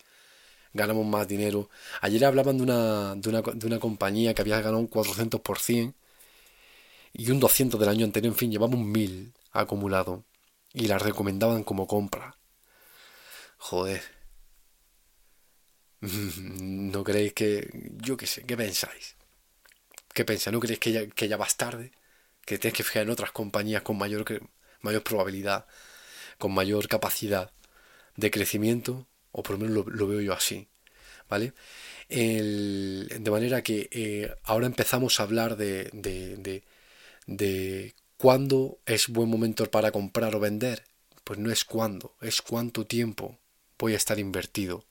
ganamos 0.75 1.05
más 1.07 1.27
dinero. 1.27 1.69
Ayer 2.01 2.23
hablaban 2.25 2.57
de 2.57 2.63
una, 2.63 3.15
de 3.15 3.29
una, 3.29 3.41
de 3.41 3.67
una 3.67 3.79
compañía 3.79 4.33
que 4.33 4.41
había 4.41 4.57
ganado 4.57 4.79
un 4.79 4.89
400% 4.89 5.95
y 7.13 7.31
un 7.31 7.39
200 7.39 7.79
del 7.79 7.89
año 7.89 8.05
anterior, 8.05 8.33
en 8.33 8.37
fin, 8.37 8.51
llevamos 8.51 8.79
un 8.79 8.91
1000 8.91 9.33
acumulado 9.53 10.25
y 10.73 10.87
la 10.87 10.99
recomendaban 10.99 11.63
como 11.63 11.87
compra. 11.87 12.37
Joder. 13.57 14.03
¿No 16.01 17.03
creéis 17.03 17.33
que... 17.33 17.69
Yo 18.01 18.17
qué 18.17 18.27
sé, 18.27 18.43
¿qué 18.45 18.57
pensáis? 18.57 19.15
¿Qué 20.13 20.25
pensáis? 20.25 20.53
¿No 20.53 20.59
creéis 20.59 20.79
que 20.79 20.91
ya, 20.91 21.07
que 21.07 21.27
ya 21.27 21.37
vas 21.37 21.55
tarde? 21.57 21.91
Que 22.45 22.57
tienes 22.59 22.77
que 22.77 22.83
fijar 22.83 23.03
en 23.03 23.11
otras 23.11 23.31
compañías 23.31 23.81
con 23.81 23.97
mayor, 23.97 24.25
mayor 24.81 25.03
probabilidad, 25.03 25.65
con 26.37 26.53
mayor 26.53 26.87
capacidad 26.89 27.51
de 28.17 28.31
crecimiento 28.31 29.07
o 29.37 29.43
por 29.43 29.57
lo 29.59 29.65
menos 29.65 29.85
lo, 29.85 30.07
veo 30.07 30.21
yo 30.21 30.33
así, 30.33 30.69
¿vale? 31.29 31.53
de 32.07 33.29
manera 33.31 33.61
que 33.63 33.89
eh, 33.91 34.33
ahora 34.43 34.65
empezamos 34.65 35.19
a 35.19 35.23
hablar 35.23 35.57
de, 35.57 35.89
de, 35.91 36.63
de, 37.25 37.95
cuándo 38.15 38.79
es 38.85 39.09
buen 39.09 39.27
momento 39.27 39.69
para 39.69 39.91
comprar 39.91 40.35
o 40.35 40.39
vender. 40.39 40.85
Pues 41.25 41.37
no 41.37 41.51
es 41.51 41.65
cuándo, 41.65 42.15
es 42.21 42.41
cuánto 42.41 42.85
tiempo 42.85 43.39
voy 43.77 43.93
a 43.93 43.97
estar 43.97 44.19
invertido. 44.19 44.85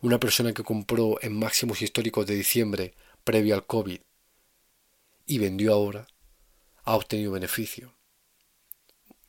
Una 0.00 0.18
persona 0.18 0.52
que 0.52 0.64
compró 0.64 1.18
en 1.22 1.38
máximos 1.38 1.80
históricos 1.80 2.26
de 2.26 2.34
diciembre 2.34 2.94
previo 3.22 3.54
al 3.54 3.66
COVID 3.66 4.00
y 5.26 5.38
vendió 5.38 5.74
ahora 5.74 6.08
ha 6.82 6.96
obtenido 6.96 7.30
beneficio. 7.30 7.94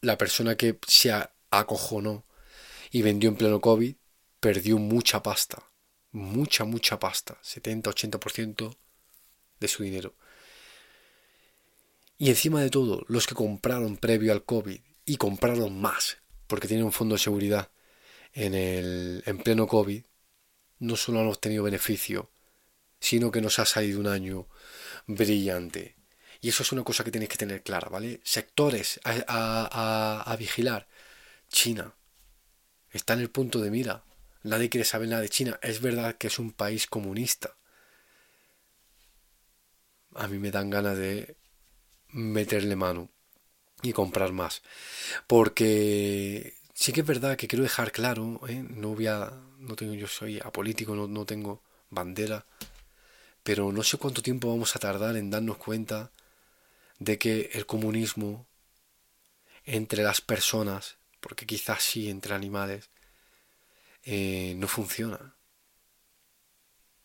La 0.02 0.18
persona 0.18 0.56
que 0.56 0.80
se 0.88 1.14
acojonó 1.52 2.26
y 2.90 3.04
vendió 3.04 3.30
en 3.30 3.36
pleno 3.36 3.62
COVID 3.62 3.96
perdió 4.48 4.78
mucha 4.78 5.22
pasta, 5.22 5.62
mucha, 6.14 6.64
mucha 6.64 6.98
pasta, 6.98 7.38
70-80% 7.44 8.78
de 9.60 9.68
su 9.68 9.84
dinero. 9.84 10.16
Y 12.18 12.30
encima 12.30 12.62
de 12.62 12.70
todo, 12.70 13.04
los 13.10 13.28
que 13.28 13.36
compraron 13.36 13.98
previo 13.98 14.32
al 14.32 14.46
COVID 14.46 14.80
y 15.04 15.18
compraron 15.18 15.82
más, 15.82 16.20
porque 16.48 16.70
tienen 16.70 16.86
un 16.86 16.94
fondo 16.94 17.16
de 17.16 17.20
seguridad 17.20 17.72
en, 18.32 18.54
el, 18.54 19.22
en 19.26 19.38
pleno 19.40 19.68
COVID, 19.68 20.06
no 20.80 20.96
solo 20.96 21.20
han 21.20 21.28
obtenido 21.28 21.64
beneficio, 21.64 22.32
sino 23.02 23.32
que 23.32 23.42
nos 23.42 23.60
ha 23.60 23.66
salido 23.66 24.00
un 24.00 24.08
año 24.08 24.48
brillante. 25.08 25.98
Y 26.40 26.48
eso 26.48 26.64
es 26.64 26.72
una 26.72 26.86
cosa 26.86 27.04
que 27.04 27.12
tenéis 27.12 27.32
que 27.32 27.38
tener 27.38 27.64
clara, 27.64 27.90
¿vale? 27.90 28.22
Sectores 28.24 29.02
a, 29.04 29.12
a, 29.28 30.22
a 30.22 30.36
vigilar. 30.38 30.88
China 31.50 31.94
está 32.92 33.12
en 33.12 33.20
el 33.20 33.30
punto 33.30 33.60
de 33.60 33.72
mira 33.72 34.07
Nadie 34.48 34.70
quiere 34.70 34.86
saber 34.86 35.10
nada 35.10 35.22
de 35.22 35.30
China. 35.30 35.60
Es 35.62 35.82
verdad 35.82 36.16
que 36.16 36.28
es 36.28 36.40
un 36.40 36.52
país 36.52 36.88
comunista. 36.88 37.56
A 40.16 40.28
mí 40.28 40.40
me 40.40 40.52
dan 40.52 40.70
ganas 40.70 40.98
de 40.98 41.36
meterle 42.10 42.76
mano 42.76 43.10
y 43.84 43.94
comprar 43.94 44.32
más. 44.32 44.62
Porque 45.28 46.56
sí 46.74 46.92
que 46.92 47.02
es 47.02 47.08
verdad 47.08 47.38
que 47.38 47.48
quiero 47.48 47.64
dejar 47.64 47.92
claro, 47.92 48.42
¿eh? 48.48 48.64
no 48.68 48.96
voy 48.96 49.08
a, 49.08 49.32
no 49.60 49.76
tengo, 49.76 49.94
yo 49.94 50.08
soy 50.08 50.40
apolítico, 50.40 50.96
no, 50.96 51.08
no 51.08 51.26
tengo 51.26 51.62
bandera, 51.90 52.46
pero 53.44 53.72
no 53.72 53.84
sé 53.84 53.98
cuánto 53.98 54.22
tiempo 54.22 54.50
vamos 54.50 54.76
a 54.76 54.80
tardar 54.80 55.16
en 55.18 55.30
darnos 55.30 55.58
cuenta 55.58 56.12
de 57.00 57.18
que 57.18 57.50
el 57.54 57.66
comunismo 57.66 58.48
entre 59.66 60.04
las 60.04 60.22
personas, 60.22 60.98
porque 61.20 61.46
quizás 61.46 61.84
sí 61.84 62.10
entre 62.10 62.34
animales, 62.34 62.90
eh, 64.10 64.56
no 64.56 64.70
funciona. 64.70 65.36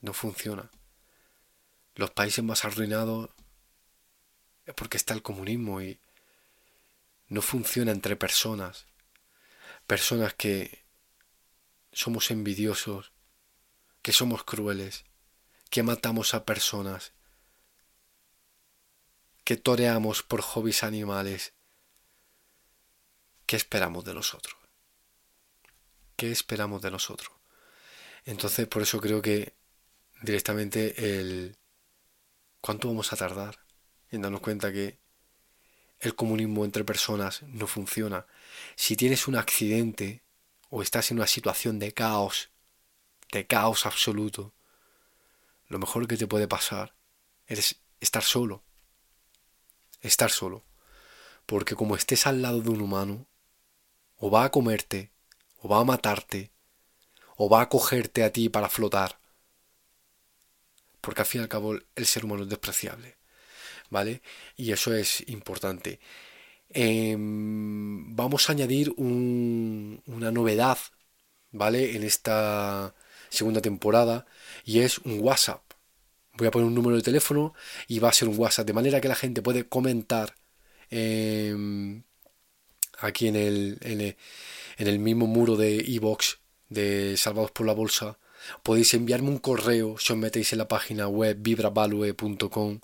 No 0.01 0.13
funciona. 0.13 0.71
Los 1.97 2.13
países 2.13 2.45
más 2.45 2.65
arruinados 2.65 3.31
es 4.67 4.75
porque 4.75 4.99
está 4.99 5.13
el 5.13 5.23
comunismo 5.23 5.83
y 5.83 5.99
no 7.27 7.43
funciona 7.43 7.91
entre 7.91 8.15
personas. 8.15 8.87
Personas 9.89 10.35
que 10.35 10.85
somos 11.91 12.31
envidiosos, 12.31 13.11
que 14.01 14.13
somos 14.13 14.45
crueles, 14.45 15.05
que 15.71 15.83
matamos 15.83 16.35
a 16.35 16.45
personas, 16.45 17.13
que 19.43 19.57
toreamos 19.57 20.23
por 20.23 20.41
hobbies 20.41 20.85
animales. 20.85 21.53
¿Qué 23.47 23.57
esperamos 23.57 24.05
de 24.05 24.15
nosotros? 24.15 24.62
¿Qué 26.23 26.31
esperamos 26.31 26.81
de 26.81 26.93
nosotros? 26.93 27.33
Entonces, 28.25 28.69
por 28.69 28.83
eso 28.83 29.01
creo 29.01 29.21
que 29.21 29.57
directamente 30.21 31.19
el... 31.19 31.57
¿Cuánto 32.61 32.87
vamos 32.87 33.13
a 33.13 33.17
tardar 33.17 33.59
en 34.13 34.23
darnos 34.23 34.41
cuenta 34.41 34.71
que 34.71 35.01
el 35.99 36.15
comunismo 36.15 36.65
entre 36.65 36.85
personas 36.85 37.43
no 37.49 37.67
funciona? 37.67 38.25
Si 38.77 38.95
tienes 38.95 39.27
un 39.27 39.35
accidente 39.35 40.23
o 40.71 40.81
estás 40.81 41.11
en 41.11 41.17
una 41.17 41.27
situación 41.27 41.81
de 41.81 41.93
caos, 41.93 42.51
de 43.33 43.49
caos 43.49 43.85
absoluto, 43.85 44.55
lo 45.67 45.81
mejor 45.81 46.07
que 46.07 46.17
te 46.17 46.29
puede 46.29 46.47
pasar 46.47 46.95
es 47.49 47.81
estar 47.99 48.23
solo. 48.23 48.63
Estar 50.03 50.31
solo. 50.31 50.63
Porque 51.47 51.75
como 51.75 51.97
estés 51.97 52.29
al 52.29 52.43
lado 52.43 52.61
de 52.61 52.71
un 52.71 52.81
humano, 52.81 53.27
o 54.19 54.31
va 54.31 54.45
a 54.45 54.53
comerte, 54.53 55.12
o 55.63 55.69
va 55.69 55.81
a 55.81 55.85
matarte, 55.85 56.51
o 57.37 57.49
va 57.49 57.63
a 57.63 57.69
cogerte 57.69 58.25
a 58.25 58.33
ti 58.33 58.49
para 58.49 58.69
flotar. 58.69 59.19
Porque 61.01 61.23
al 61.23 61.27
fin 61.27 61.41
y 61.41 61.45
al 61.45 61.49
cabo 61.49 61.75
el 61.97 62.07
ser 62.07 62.25
humano 62.25 62.45
es 62.45 62.49
despreciable. 62.49 63.17
¿Vale? 63.91 64.23
Y 64.57 64.73
eso 64.73 64.95
es 64.95 65.23
importante. 65.29 66.01
Em, 66.71 68.15
vamos 68.17 68.49
a 68.49 68.53
añadir 68.53 68.95
una 68.97 70.31
novedad, 70.33 70.79
¿vale? 71.51 71.97
En 71.97 72.03
esta 72.03 72.95
segunda 73.29 73.61
temporada 73.61 74.27
y 74.65 74.81
es 74.81 74.99
un 74.99 75.21
WhatsApp. 75.21 75.63
Voy 76.35 76.47
a 76.49 76.51
poner 76.51 76.67
un 76.69 76.75
número 76.75 76.97
de 76.97 77.03
teléfono 77.03 77.55
y 77.89 77.99
va 77.99 78.09
a 78.09 78.13
ser 78.13 78.29
un 78.29 78.39
WhatsApp, 78.39 78.67
de 78.67 78.73
manera 78.73 79.01
que 79.01 79.09
la 79.09 79.15
gente 79.15 79.43
puede 79.43 79.69
comentar 79.69 80.35
em, 80.91 82.03
aquí 82.99 83.29
en 83.29 83.37
en 83.37 84.01
el, 84.01 84.17
mismo 84.99 85.27
muro 85.27 85.57
de 85.57 85.77
iBox 85.77 86.39
de 86.69 87.17
Salvados 87.17 87.51
por 87.51 87.67
la 87.67 87.73
Bolsa. 87.73 88.19
Podéis 88.63 88.95
enviarme 88.95 89.29
un 89.29 89.39
correo 89.39 89.99
si 89.99 90.13
os 90.13 90.19
metéis 90.19 90.53
en 90.53 90.59
la 90.59 90.69
página 90.69 91.07
web 91.09 91.37
vibravalue.com 91.41 92.81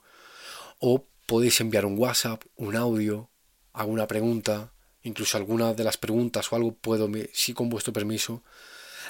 o 0.81 1.07
podéis 1.27 1.61
enviar 1.61 1.85
un 1.85 1.99
WhatsApp, 1.99 2.45
un 2.57 2.77
audio, 2.77 3.31
alguna 3.73 4.07
pregunta, 4.07 4.73
incluso 5.03 5.37
alguna 5.37 5.75
de 5.75 5.85
las 5.85 5.97
preguntas 5.97 6.53
o 6.53 6.57
algo 6.57 6.75
puedo, 6.75 7.11
si 7.33 7.53
con 7.55 7.69
vuestro 7.69 7.93
permiso, 7.93 8.43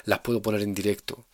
las 0.05 0.19
puedo 0.19 0.41
poner 0.41 0.61
en 0.61 0.73
directo 0.73 1.27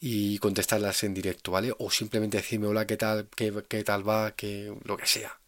y 0.00 0.38
contestarlas 0.38 1.04
en 1.04 1.14
directo, 1.14 1.52
¿vale? 1.52 1.72
O 1.78 1.90
simplemente 1.90 2.38
decirme 2.38 2.66
hola, 2.66 2.86
¿qué 2.86 2.96
tal? 2.96 3.28
¿Qué, 3.34 3.52
qué 3.68 3.84
tal 3.84 4.06
va? 4.06 4.32
Que 4.32 4.74
lo 4.84 4.96
que 4.96 5.06
sea. 5.06 5.38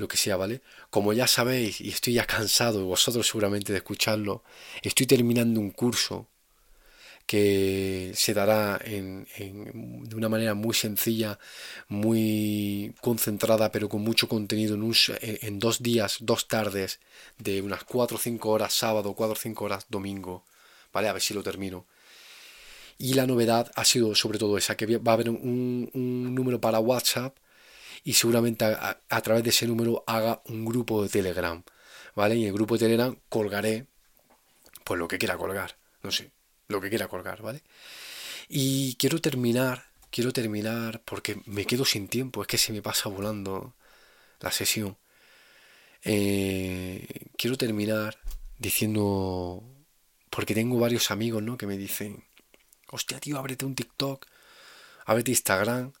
Lo 0.00 0.08
que 0.08 0.16
sea, 0.16 0.36
¿vale? 0.38 0.62
Como 0.88 1.12
ya 1.12 1.26
sabéis, 1.26 1.82
y 1.82 1.90
estoy 1.90 2.14
ya 2.14 2.26
cansado, 2.26 2.86
vosotros 2.86 3.26
seguramente 3.26 3.70
de 3.72 3.78
escucharlo, 3.78 4.42
estoy 4.82 5.06
terminando 5.06 5.60
un 5.60 5.72
curso 5.72 6.26
que 7.26 8.12
se 8.14 8.32
dará 8.32 8.80
en, 8.82 9.26
de 10.08 10.16
una 10.16 10.30
manera 10.30 10.54
muy 10.54 10.74
sencilla, 10.74 11.38
muy 11.88 12.94
concentrada, 13.02 13.70
pero 13.70 13.90
con 13.90 14.00
mucho 14.00 14.26
contenido 14.26 14.74
en, 14.74 15.38
en 15.42 15.58
dos 15.58 15.82
días, 15.82 16.16
dos 16.20 16.48
tardes, 16.48 16.98
de 17.36 17.60
unas 17.60 17.84
4 17.84 18.16
o 18.16 18.20
5 18.20 18.48
horas 18.48 18.72
sábado, 18.72 19.12
4 19.14 19.34
o 19.34 19.36
5 19.36 19.64
horas 19.66 19.86
domingo. 19.90 20.44
¿Vale? 20.94 21.08
A 21.08 21.12
ver 21.12 21.22
si 21.22 21.34
lo 21.34 21.42
termino. 21.42 21.84
Y 22.98 23.14
la 23.14 23.26
novedad 23.26 23.70
ha 23.76 23.84
sido 23.84 24.14
sobre 24.14 24.38
todo 24.38 24.56
esa, 24.56 24.76
que 24.76 24.86
va 24.98 25.12
a 25.12 25.14
haber 25.14 25.28
un, 25.30 25.90
número 26.34 26.58
para 26.58 26.80
WhatsApp 26.80 27.36
y 28.04 28.14
seguramente 28.14 28.64
a, 28.64 29.20
través 29.22 29.44
de 29.44 29.50
ese 29.50 29.66
número 29.66 30.04
haga 30.06 30.42
un 30.46 30.64
grupo 30.64 31.02
de 31.02 31.08
Telegram. 31.08 31.62
¿Vale? 32.14 32.36
Y 32.36 32.42
en 32.42 32.48
el 32.48 32.54
grupo 32.54 32.74
de 32.74 32.80
Telegram 32.80 33.16
colgaré 33.28 33.86
pues 34.84 34.98
lo 34.98 35.08
que 35.08 35.18
quiera 35.18 35.36
colgar. 35.36 35.76
No 36.02 36.10
sé, 36.10 36.32
lo 36.68 36.80
que 36.80 36.88
quiera 36.88 37.08
colgar, 37.08 37.42
¿vale? 37.42 37.62
Y 38.48 38.96
quiero 38.96 39.20
terminar, 39.20 39.84
quiero 40.10 40.32
terminar 40.32 41.02
porque 41.04 41.40
me 41.46 41.66
quedo 41.66 41.84
sin 41.84 42.08
tiempo, 42.08 42.42
es 42.42 42.48
que 42.48 42.58
se 42.58 42.72
me 42.72 42.82
pasa 42.82 43.08
volando 43.08 43.74
la 44.40 44.50
sesión. 44.50 44.96
Eh, 46.02 47.06
quiero 47.36 47.56
terminar 47.56 48.18
diciendo, 48.58 49.62
porque 50.30 50.54
tengo 50.54 50.78
varios 50.78 51.10
amigos, 51.10 51.42
¿no? 51.42 51.56
Que 51.56 51.66
me 51.66 51.76
dicen, 51.76 52.24
hostia, 52.88 53.20
tío, 53.20 53.38
ábrete 53.38 53.64
un 53.66 53.74
TikTok, 53.74 54.26
ábrete 55.06 55.30
Instagram, 55.30 55.92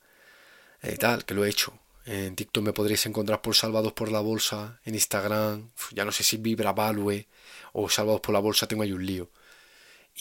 eh, 0.82 0.96
tal, 0.96 1.24
que 1.24 1.34
lo 1.34 1.44
he 1.44 1.50
hecho. 1.50 1.78
En 2.06 2.34
TikTok 2.36 2.64
me 2.64 2.72
podréis 2.72 3.06
encontrar 3.06 3.42
por 3.42 3.54
Salvados 3.54 3.92
por 3.92 4.10
la 4.10 4.20
Bolsa, 4.20 4.80
en 4.84 4.94
Instagram, 4.94 5.70
ya 5.92 6.04
no 6.04 6.12
sé 6.12 6.22
si 6.22 6.38
Vibra 6.38 6.72
Value 6.72 7.26
o 7.72 7.88
Salvados 7.88 8.20
por 8.20 8.32
la 8.32 8.40
Bolsa, 8.40 8.66
tengo 8.66 8.82
ahí 8.82 8.92
un 8.92 9.04
lío 9.04 9.30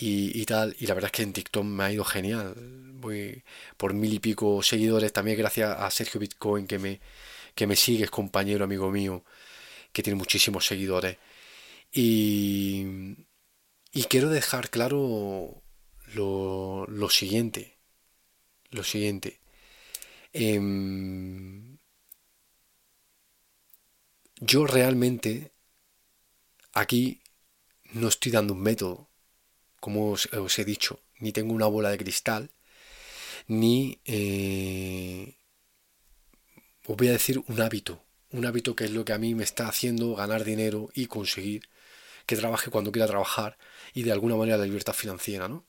y, 0.01 0.45
tal. 0.45 0.75
Y 0.79 0.87
la 0.87 0.93
verdad 0.93 1.09
es 1.09 1.11
que 1.13 1.23
en 1.23 1.33
TikTok 1.33 1.63
me 1.63 1.83
ha 1.83 1.91
ido 1.91 2.03
genial. 2.03 2.55
Voy 2.95 3.43
por 3.77 3.93
mil 3.93 4.13
y 4.13 4.19
pico 4.19 4.61
seguidores, 4.63 5.13
también 5.13 5.37
gracias 5.37 5.75
a 5.77 5.89
Sergio 5.91 6.19
Bitcoin 6.19 6.67
que 6.67 6.79
me, 6.79 7.01
que 7.55 7.67
me 7.67 7.75
sigue, 7.75 8.05
es 8.05 8.11
compañero, 8.11 8.65
amigo 8.65 8.91
mío, 8.91 9.23
que 9.93 10.03
tiene 10.03 10.17
muchísimos 10.17 10.65
seguidores. 10.65 11.17
Y, 11.91 12.85
y 13.93 14.03
quiero 14.09 14.29
dejar 14.29 14.69
claro 14.69 15.63
lo, 16.13 16.85
lo 16.87 17.09
siguiente. 17.09 17.77
Lo 18.71 18.83
siguiente. 18.83 19.38
Em, 20.33 21.77
yo 24.41 24.65
realmente 24.65 25.51
aquí 26.73 27.21
no 27.93 28.07
estoy 28.07 28.31
dando 28.31 28.53
un 28.53 28.61
método 28.61 29.09
como 29.79 30.11
os, 30.11 30.59
he 30.59 30.65
dicho, 30.65 31.01
ni 31.19 31.31
tengo 31.31 31.53
una 31.53 31.67
bola 31.67 31.89
de 31.91 31.97
cristal, 31.97 32.51
ni 33.47 33.99
eh, 34.05 35.35
os 36.85 36.97
voy 36.97 37.07
a 37.07 37.13
decir 37.13 37.41
un 37.47 37.61
hábito, 37.61 38.03
un 38.31 38.45
hábito 38.45 38.75
que 38.75 38.85
es 38.85 38.91
lo 38.91 39.05
que 39.05 39.13
a 39.13 39.17
mí 39.17 39.35
me 39.35 39.43
está 39.43 39.67
haciendo 39.67 40.15
ganar 40.15 40.43
dinero 40.43 40.89
y 40.93 41.07
conseguir 41.07 41.69
que 42.25 42.35
trabaje 42.35 42.71
cuando 42.71 42.91
quiera 42.91 43.07
trabajar 43.07 43.57
y 43.93 44.03
de 44.03 44.11
alguna 44.11 44.35
manera 44.35 44.57
la 44.57 44.65
libertad 44.65 44.93
financiera, 44.93 45.47
¿no? 45.47 45.65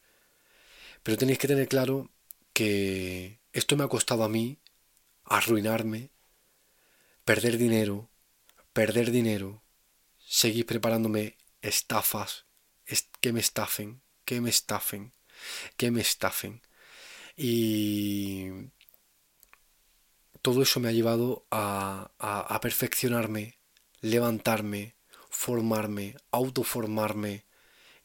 Pero 1.03 1.18
tenéis 1.18 1.38
que 1.38 1.49
tener 1.49 1.68
claro 1.68 2.11
que 2.53 3.39
esto 3.52 3.76
me 3.76 3.84
ha 3.84 3.88
costado 3.88 4.24
a 4.24 4.28
mí 4.28 4.58
arruinarme, 5.24 6.10
perder 7.24 7.58
dinero, 7.58 8.10
perder 8.72 9.10
dinero, 9.10 9.62
seguir 10.18 10.66
preparándome 10.66 11.36
estafas, 11.62 12.46
que 13.20 13.32
me 13.32 13.40
estafen, 13.40 14.02
que 14.24 14.40
me 14.40 14.50
estafen, 14.50 15.12
que 15.76 15.90
me 15.90 16.00
estafen. 16.00 16.62
Y 17.36 18.48
todo 20.42 20.62
eso 20.62 20.80
me 20.80 20.88
ha 20.88 20.92
llevado 20.92 21.46
a, 21.50 22.10
a, 22.18 22.60
perfeccionarme, 22.60 23.58
levantarme, 24.00 24.96
formarme, 25.30 26.16
autoformarme. 26.30 27.46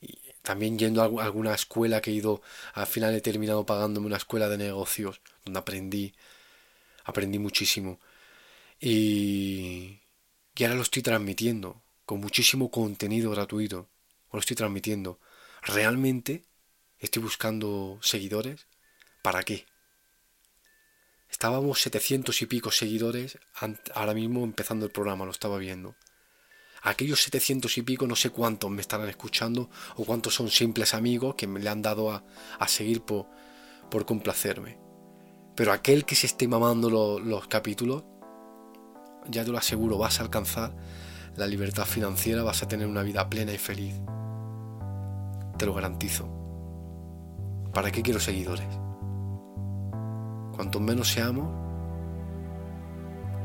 Y 0.01 0.19
también 0.41 0.77
yendo 0.77 1.01
a 1.01 1.25
alguna 1.25 1.53
escuela 1.53 2.01
que 2.01 2.11
he 2.11 2.13
ido, 2.13 2.41
al 2.73 2.87
final 2.87 3.15
he 3.15 3.21
terminado 3.21 3.65
pagándome 3.65 4.07
una 4.07 4.17
escuela 4.17 4.49
de 4.49 4.57
negocios, 4.57 5.21
aprendí, 5.53 6.13
aprendí 7.03 7.39
muchísimo. 7.39 7.99
Y, 8.79 9.99
y 10.55 10.63
ahora 10.63 10.75
lo 10.75 10.81
estoy 10.81 11.01
transmitiendo 11.01 11.81
con 12.05 12.19
muchísimo 12.19 12.69
contenido 12.69 13.31
gratuito 13.31 13.89
lo 14.35 14.39
estoy 14.39 14.55
transmitiendo. 14.55 15.19
¿Realmente 15.61 16.45
estoy 16.99 17.23
buscando 17.23 17.97
seguidores? 18.01 18.67
¿Para 19.21 19.43
qué? 19.43 19.65
Estábamos 21.29 21.81
700 21.81 22.41
y 22.41 22.45
pico 22.45 22.71
seguidores 22.71 23.39
ahora 23.93 24.13
mismo 24.13 24.43
empezando 24.43 24.85
el 24.85 24.91
programa, 24.91 25.25
lo 25.25 25.31
estaba 25.31 25.57
viendo. 25.57 25.95
Aquellos 26.83 27.23
700 27.23 27.77
y 27.79 27.81
pico 27.81 28.05
no 28.05 28.15
sé 28.15 28.29
cuántos 28.29 28.69
me 28.69 28.81
estarán 28.81 29.09
escuchando 29.09 29.71
o 29.95 30.05
cuántos 30.05 30.35
son 30.35 30.51
simples 30.51 30.93
amigos 30.93 31.35
que 31.35 31.47
me 31.47 31.59
le 31.59 31.69
han 31.69 31.81
dado 31.81 32.11
a, 32.11 32.23
seguir 32.67 33.01
por, 33.01 33.25
por 33.89 34.05
complacerme. 34.05 34.84
Pero 35.55 35.71
aquel 35.71 36.05
que 36.05 36.15
se 36.15 36.27
esté 36.27 36.47
mamando 36.47 37.19
los 37.19 37.47
capítulos, 37.47 38.03
ya 39.29 39.43
te 39.43 39.51
lo 39.51 39.57
aseguro, 39.57 39.97
vas 39.97 40.19
a 40.19 40.23
alcanzar 40.23 40.73
la 41.35 41.47
libertad 41.47 41.85
financiera, 41.85 42.43
vas 42.43 42.63
a 42.63 42.67
tener 42.67 42.87
una 42.87 43.03
vida 43.03 43.29
plena 43.29 43.53
y 43.53 43.57
feliz 43.57 43.95
te 45.57 45.65
lo 45.65 45.73
garantizo. 45.73 46.27
¿Para 47.73 47.91
qué 47.91 48.01
quiero 48.01 48.19
seguidores? 48.19 48.67
Cuanto 50.55 50.79
menos 50.79 51.09
seamos, 51.09 51.47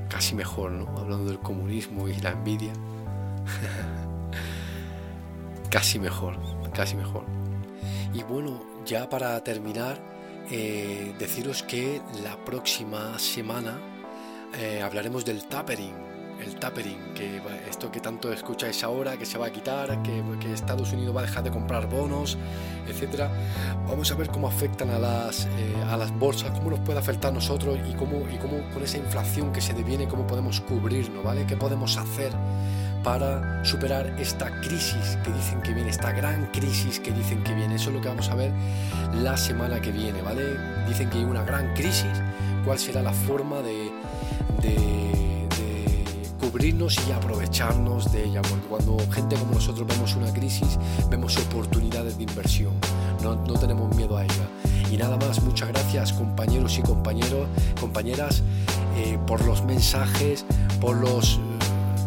casi 0.08 0.34
mejor, 0.34 0.72
¿no? 0.72 0.88
Hablando 0.98 1.30
del 1.30 1.40
comunismo 1.40 2.08
y 2.08 2.14
la 2.20 2.30
envidia. 2.30 2.72
casi 5.70 5.98
mejor, 5.98 6.36
casi 6.72 6.96
mejor. 6.96 7.24
Y 8.12 8.22
bueno, 8.22 8.60
ya 8.86 9.08
para 9.08 9.42
terminar, 9.42 9.98
eh, 10.50 11.14
deciros 11.18 11.62
que 11.62 12.00
la 12.22 12.36
próxima 12.44 13.18
semana 13.18 13.78
eh, 14.58 14.82
hablaremos 14.82 15.24
del 15.24 15.44
tapering 15.44 16.10
el 16.42 16.56
tapering, 16.56 17.14
que 17.14 17.40
esto 17.68 17.90
que 17.90 18.00
tanto 18.00 18.32
escucháis 18.32 18.82
ahora, 18.82 19.16
que 19.16 19.26
se 19.26 19.38
va 19.38 19.46
a 19.46 19.50
quitar, 19.50 20.02
que, 20.02 20.20
Estados 20.52 20.92
Unidos 20.92 21.14
va 21.14 21.20
a 21.20 21.24
dejar 21.24 21.44
de 21.44 21.50
comprar 21.50 21.88
bonos, 21.88 22.36
etcétera. 22.88 23.30
Vamos 23.86 24.10
a 24.10 24.14
ver 24.14 24.28
cómo 24.28 24.48
afectan 24.48 24.90
a 24.90 24.98
las, 24.98 25.46
eh, 25.46 25.48
a 25.88 25.96
las 25.96 26.10
bolsas, 26.18 26.50
cómo 26.58 26.70
nos 26.70 26.80
puede 26.80 26.98
afectar 26.98 27.30
a 27.30 27.34
nosotros 27.34 27.78
y 27.88 27.94
cómo, 27.94 28.28
y 28.28 28.36
cómo 28.38 28.62
con 28.72 28.82
esa 28.82 28.98
inflación 28.98 29.52
que 29.52 29.60
se 29.60 29.74
deviene, 29.74 30.08
cómo 30.08 30.26
podemos 30.26 30.60
cubrirnos, 30.60 31.22
¿vale? 31.22 31.46
¿Qué 31.46 31.56
podemos 31.56 31.96
hacer 31.96 32.32
para 33.02 33.64
superar 33.64 34.14
esta 34.18 34.50
crisis 34.60 35.18
que 35.24 35.32
dicen 35.32 35.60
que 35.62 35.72
viene, 35.72 35.90
esta 35.90 36.12
gran 36.12 36.46
crisis 36.46 37.00
que 37.00 37.12
dicen 37.12 37.42
que 37.42 37.54
viene. 37.54 37.76
Eso 37.76 37.90
es 37.90 37.96
lo 37.96 38.02
que 38.02 38.08
vamos 38.08 38.28
a 38.28 38.34
ver 38.34 38.52
la 39.14 39.36
semana 39.36 39.80
que 39.80 39.90
viene, 39.90 40.22
¿vale? 40.22 40.42
Dicen 40.86 41.08
que 41.10 41.18
hay 41.18 41.24
una 41.24 41.42
gran 41.44 41.72
crisis, 41.74 42.10
cuál 42.64 42.78
será 42.78 43.02
la 43.02 43.12
forma 43.12 43.60
de, 43.62 43.90
cubrirnos 46.40 46.96
y 47.06 47.12
aprovecharnos 47.12 48.10
de 48.10 48.24
ella, 48.24 48.42
porque 48.42 48.66
cuando 48.66 48.98
gente 49.12 49.36
como 49.36 49.54
nosotros 49.54 49.86
vemos 49.86 50.16
una 50.16 50.32
crisis, 50.32 50.80
vemos 51.08 51.36
oportunidades 51.36 52.16
de 52.16 52.24
inversión, 52.24 52.72
no, 53.22 53.36
no 53.36 53.54
tenemos 53.54 53.94
miedo 53.94 54.16
a 54.16 54.24
ella. 54.24 54.48
Y 54.90 54.96
nada 54.96 55.16
más, 55.16 55.40
muchas 55.42 55.68
gracias 55.68 56.12
compañeros 56.12 56.76
y 56.76 56.82
compañeros, 56.82 57.46
compañeras 57.80 58.42
eh, 58.96 59.16
por 59.28 59.44
los 59.44 59.62
mensajes, 59.64 60.44
por 60.80 60.96
los 60.96 61.38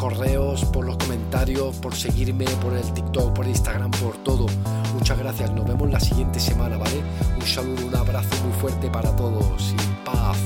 correos, 0.04 0.66
por 0.66 0.86
los 0.86 0.98
comentarios, 0.98 1.78
por 1.78 1.96
seguirme, 1.96 2.44
por 2.62 2.74
el 2.74 2.84
TikTok, 2.94 3.32
por 3.34 3.48
Instagram, 3.48 3.90
por 3.92 4.18
todo. 4.18 4.48
Muchas 4.96 5.18
gracias, 5.18 5.54
nos 5.54 5.66
vemos 5.66 5.90
la 5.90 6.00
siguiente 6.02 6.42
semana, 6.42 6.78
¿vale? 6.78 7.02
Un 7.40 7.48
saludo, 7.48 7.88
un 7.88 7.96
abrazo 7.96 8.36
muy 8.44 8.52
fuerte 8.60 8.90
para 8.90 9.16
todos 9.16 9.72
y 9.72 10.06
paz. 10.06 10.38